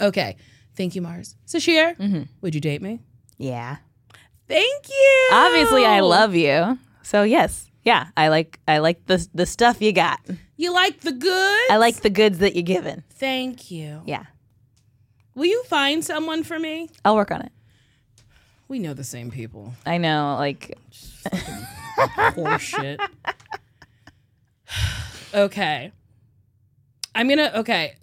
[0.00, 0.36] Okay,
[0.74, 1.36] thank you, Mars.
[1.46, 2.22] Sasheer, mm-hmm.
[2.40, 3.00] would you date me?
[3.36, 3.76] Yeah.
[4.48, 5.28] Thank you.
[5.32, 6.78] Obviously, I love you.
[7.02, 10.20] So yes, yeah, I like I like the the stuff you got.
[10.56, 11.70] You like the goods?
[11.70, 13.04] I like the goods that you're given.
[13.10, 14.02] Thank you.
[14.06, 14.24] Yeah,
[15.34, 16.90] Will you find someone for me?
[17.04, 17.52] I'll work on it.
[18.68, 19.72] We know the same people.
[19.86, 20.76] I know, like
[22.08, 22.98] Horseshit.
[25.34, 25.92] okay.
[27.14, 27.52] I'm gonna.
[27.56, 27.96] Okay.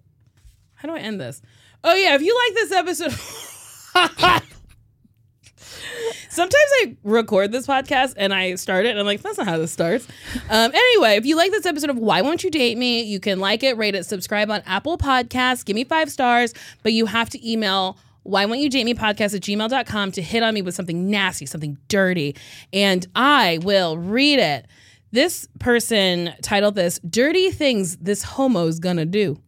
[0.76, 1.42] How do I end this?
[1.84, 3.12] Oh yeah, if you like this episode.
[6.30, 9.58] Sometimes I record this podcast and I start it and I'm like, that's not how
[9.58, 10.08] this starts.
[10.52, 13.40] Um, anyway, if you like this episode of Why Won't You Date Me, you can
[13.40, 16.54] like it, rate it, subscribe on Apple Podcasts, give me five stars,
[16.84, 17.98] but you have to email
[18.28, 21.46] why won't you date me podcast at gmail.com to hit on me with something nasty,
[21.46, 22.36] something dirty,
[22.74, 24.66] and I will read it.
[25.18, 29.42] This person titled this Dirty Things This Homo's Gonna Do.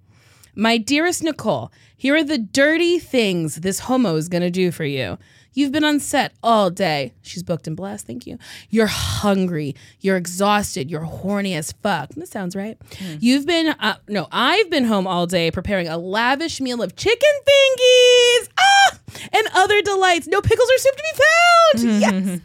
[0.56, 5.20] My dearest Nicole, here are the dirty things this homo is to do for you.
[5.54, 7.14] You've been on set all day.
[7.22, 8.38] She's booked and blessed, thank you.
[8.70, 9.76] You're hungry.
[10.00, 10.90] You're exhausted.
[10.90, 12.10] You're horny as fuck.
[12.12, 12.78] This sounds right.
[13.20, 17.30] You've been, uh, no, I've been home all day preparing a lavish meal of chicken
[17.48, 18.98] fingies ah!
[19.34, 20.28] and other delights.
[20.28, 21.26] No pickles or soup to be found.
[22.00, 22.40] Yes.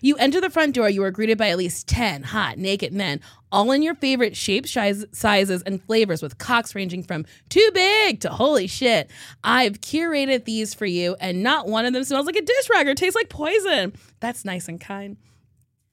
[0.00, 0.88] you enter the front door.
[0.88, 3.20] You are greeted by at least 10 hot, naked men,
[3.52, 8.20] all in your favorite shapes, size- sizes, and flavors, with cocks ranging from too big
[8.20, 9.10] to holy shit.
[9.44, 12.86] I've curated these for you, and not one of them smells like a dish rag
[12.88, 13.92] or tastes like poison.
[14.20, 15.16] That's nice and kind.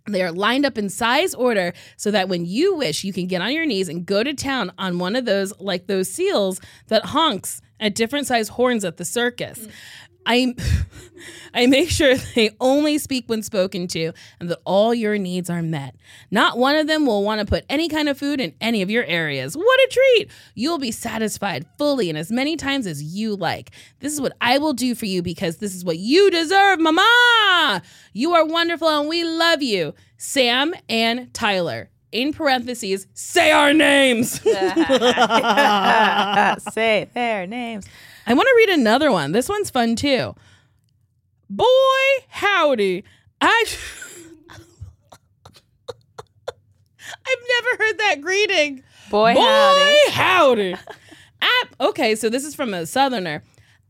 [0.08, 3.42] They are lined up in size order so that when you wish, you can get
[3.42, 7.06] on your knees and go to town on one of those, like those seals that
[7.06, 9.68] honks at different size horns at the circus.
[10.28, 10.54] I,
[11.54, 15.64] I make sure they only speak when spoken to and that all your needs are
[15.64, 15.96] met.
[16.30, 18.90] Not one of them will want to put any kind of food in any of
[18.90, 19.56] your areas.
[19.56, 20.30] What a treat!
[20.54, 23.72] You'll be satisfied fully and as many times as you like.
[24.00, 27.82] This is what I will do for you because this is what you deserve, Mama!
[28.14, 29.94] You are wonderful and we love you.
[30.18, 31.90] Sam and Tyler.
[32.12, 34.42] In parentheses, say our names.
[36.74, 37.86] Say their names.
[38.28, 39.32] I want to read another one.
[39.32, 40.36] This one's fun too.
[41.50, 41.66] Boy,
[42.28, 43.04] howdy.
[43.40, 43.66] I
[47.10, 48.84] I've never heard that greeting.
[49.10, 50.12] Boy, Boy, howdy.
[50.12, 50.76] howdy.
[51.42, 53.44] I, okay, so this is from a southerner.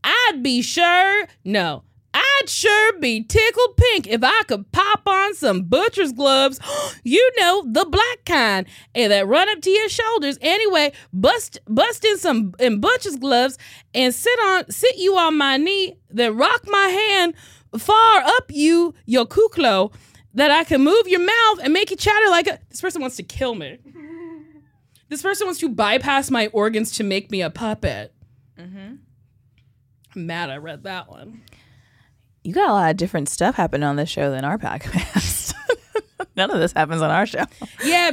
[0.04, 1.82] I'd be sure, no,
[2.18, 6.58] I'd sure be tickled pink if I could pop on some butcher's gloves.
[7.04, 10.38] you know, the black kind, and that run up to your shoulders.
[10.40, 13.58] Anyway, bust bust in some in butcher's gloves
[13.94, 17.34] and sit on sit you on my knee, then rock my hand
[17.76, 19.92] far up you your kuklo
[20.34, 23.16] that I can move your mouth and make you chatter like a this person wants
[23.16, 23.78] to kill me.
[25.10, 28.12] This person wants to bypass my organs to make me a puppet.
[28.58, 28.96] Mm-hmm.
[30.14, 31.40] I'm mad I read that one.
[32.48, 35.52] You got a lot of different stuff happening on this show than our podcast.
[36.36, 37.44] None of this happens on our show.
[37.84, 38.10] Yeah,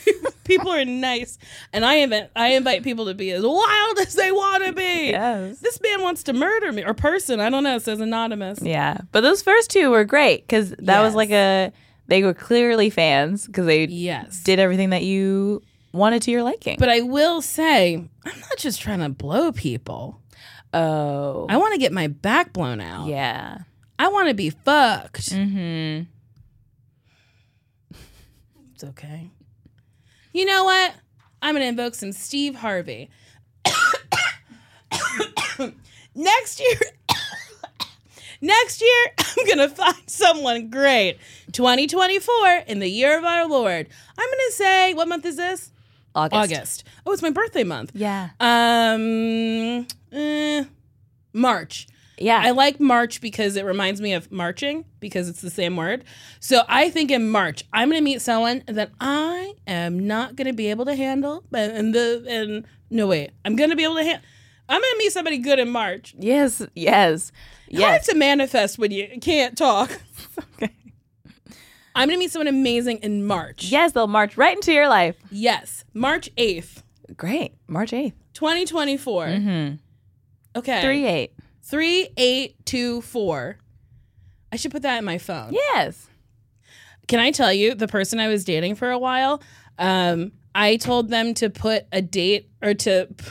[0.44, 1.38] people are nice,
[1.72, 5.06] and I invite I invite people to be as wild as they want to be.
[5.10, 5.60] Yes.
[5.60, 7.40] This man wants to murder me or person.
[7.40, 7.76] I don't know.
[7.76, 8.58] It says anonymous.
[8.60, 11.72] Yeah, but those first two were great because that was like a
[12.08, 14.42] they were clearly fans because they Yes.
[14.42, 15.62] did everything that you
[15.92, 16.76] wanted to your liking.
[16.78, 17.94] But I will say,
[18.24, 20.20] I'm not just trying to blow people.
[20.74, 23.06] oh, I want to get my back blown out.
[23.06, 23.58] yeah,
[23.98, 25.30] I want to be fucked.
[25.30, 26.04] mm-hmm.
[28.74, 29.30] It's okay.
[30.32, 30.94] You know what?
[31.42, 33.10] I'm going to invoke some Steve Harvey.
[36.14, 36.78] next year,
[38.40, 41.18] next year, I'm going to find someone great.
[41.52, 43.88] 2024, in the year of our Lord.
[44.16, 45.72] I'm going to say, what month is this?
[46.14, 46.52] August.
[46.52, 46.84] August.
[47.06, 47.92] Oh, it's my birthday month.
[47.94, 50.64] Yeah, Um, eh,
[51.32, 51.86] March.
[52.18, 52.40] Yeah.
[52.44, 56.04] I like March because it reminds me of marching because it's the same word.
[56.40, 60.46] So I think in March I'm going to meet someone that I am not going
[60.46, 61.44] to be able to handle.
[61.50, 64.22] But and the and no wait, I'm going to be able to handle.
[64.68, 66.14] I'm going to meet somebody good in March.
[66.18, 67.32] yes, yes,
[67.70, 68.06] Hard yes.
[68.08, 69.98] to manifest when you can't talk.
[70.54, 70.74] Okay.
[71.94, 73.64] I'm going to meet someone amazing in March.
[73.64, 75.16] Yes, they'll march right into your life.
[75.30, 76.82] Yes, March 8th,
[77.16, 79.26] Great, March eighth, 2024.
[79.26, 79.74] mm-hmm.
[80.58, 80.82] Okay.
[80.82, 81.32] three eight.
[81.68, 83.58] 3824.
[84.50, 85.52] I should put that in my phone.
[85.52, 86.08] Yes.
[87.06, 89.42] Can I tell you, the person I was dating for a while,
[89.78, 93.26] um, I told them to put a date or to p-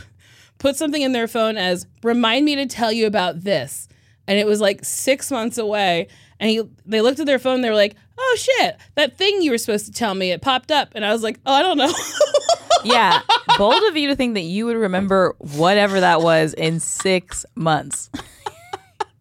[0.60, 3.88] put something in their phone as remind me to tell you about this.
[4.28, 6.08] And it was like six months away.
[6.40, 9.52] And he, they looked at their phone, they were like, oh shit, that thing you
[9.52, 10.90] were supposed to tell me, it popped up.
[10.94, 11.92] And I was like, oh, I don't know.
[12.84, 13.22] Yeah,
[13.58, 18.10] bold of you to think that you would remember whatever that was in six months.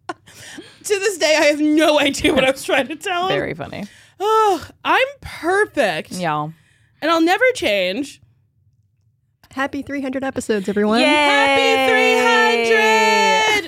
[0.08, 0.14] to
[0.84, 3.28] this day, I have no idea what I was trying to tell him.
[3.28, 3.86] Very funny.
[4.20, 6.12] Oh, I'm perfect.
[6.12, 6.52] Y'all.
[7.02, 8.20] And I'll never change.
[9.50, 11.00] Happy 300 episodes, everyone.
[11.00, 11.90] Happy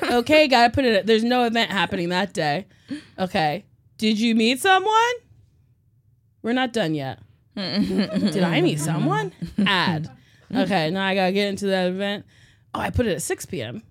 [0.02, 0.16] 300!
[0.18, 1.06] okay, gotta put it.
[1.06, 2.66] There's no event happening that day.
[3.18, 3.64] Okay.
[3.96, 5.14] Did you meet someone?
[6.42, 7.18] We're not done yet.
[7.58, 9.32] Did I meet someone?
[9.66, 10.10] Add.
[10.54, 12.24] Okay, now I gotta get into that event.
[12.74, 13.82] Oh, I put it at 6 p.m.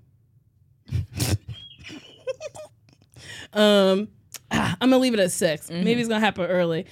[3.53, 4.07] um,
[4.51, 5.69] ah, I'm gonna leave it at 6.
[5.69, 6.85] Maybe it's gonna happen early.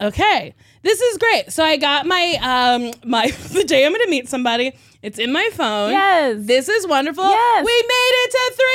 [0.00, 1.50] Okay, this is great.
[1.52, 4.72] So I got my um my the day I'm gonna meet somebody.
[5.02, 5.90] It's in my phone.
[5.92, 6.36] Yes.
[6.40, 7.24] This is wonderful.
[7.24, 7.64] Yes.
[7.64, 8.66] We made it to 300.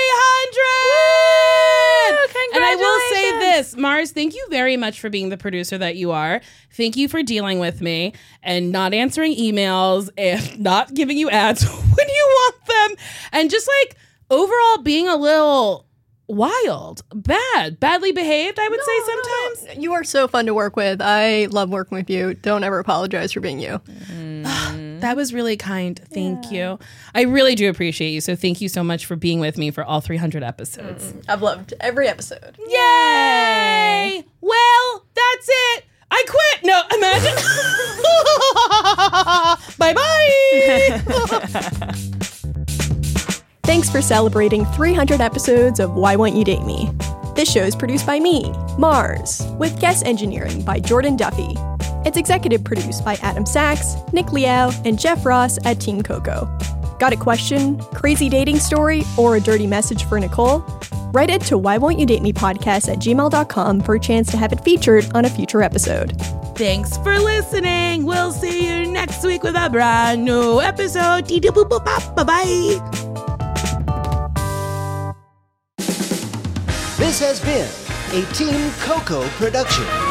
[0.91, 2.55] Woo!
[2.55, 2.99] And I will
[3.61, 6.41] Yes, Mars, thank you very much for being the producer that you are.
[6.71, 11.63] Thank you for dealing with me and not answering emails and not giving you ads
[11.69, 13.05] when you want them.
[13.31, 13.97] And just like
[14.31, 15.85] overall being a little
[16.25, 19.83] wild, bad, badly behaved, I would say sometimes.
[19.83, 20.99] You are so fun to work with.
[20.99, 22.33] I love working with you.
[22.33, 23.79] Don't ever apologize for being you.
[24.09, 24.47] Mm.
[25.01, 25.99] That was really kind.
[26.11, 26.79] Thank you.
[27.13, 28.21] I really do appreciate you.
[28.21, 31.07] So thank you so much for being with me for all 300 episodes.
[31.07, 31.19] Mm-hmm.
[31.29, 32.55] I've loved every episode.
[32.67, 34.23] Yay!
[34.41, 35.85] Well, that's it.
[36.11, 36.63] I quit.
[36.65, 37.35] No, imagine.
[39.77, 41.01] bye bye.
[43.63, 46.91] Thanks for celebrating 300 episodes of Why Won't You Date Me?
[47.35, 51.55] This show is produced by me, Mars, with guest engineering by Jordan Duffy.
[52.05, 56.49] It's executive produced by Adam Sachs, Nick Liao, and Jeff Ross at Team Coco.
[56.99, 60.63] Got a question, crazy dating story, or a dirty message for Nicole?
[61.13, 64.37] Write it to Why Won't You Date Me podcast at gmail.com for a chance to
[64.37, 66.19] have it featured on a future episode.
[66.55, 68.05] Thanks for listening.
[68.05, 71.27] We'll see you next week with a brand new episode.
[71.27, 72.81] Bye bye.
[76.97, 77.67] This has been
[78.13, 80.10] a Team Coco production.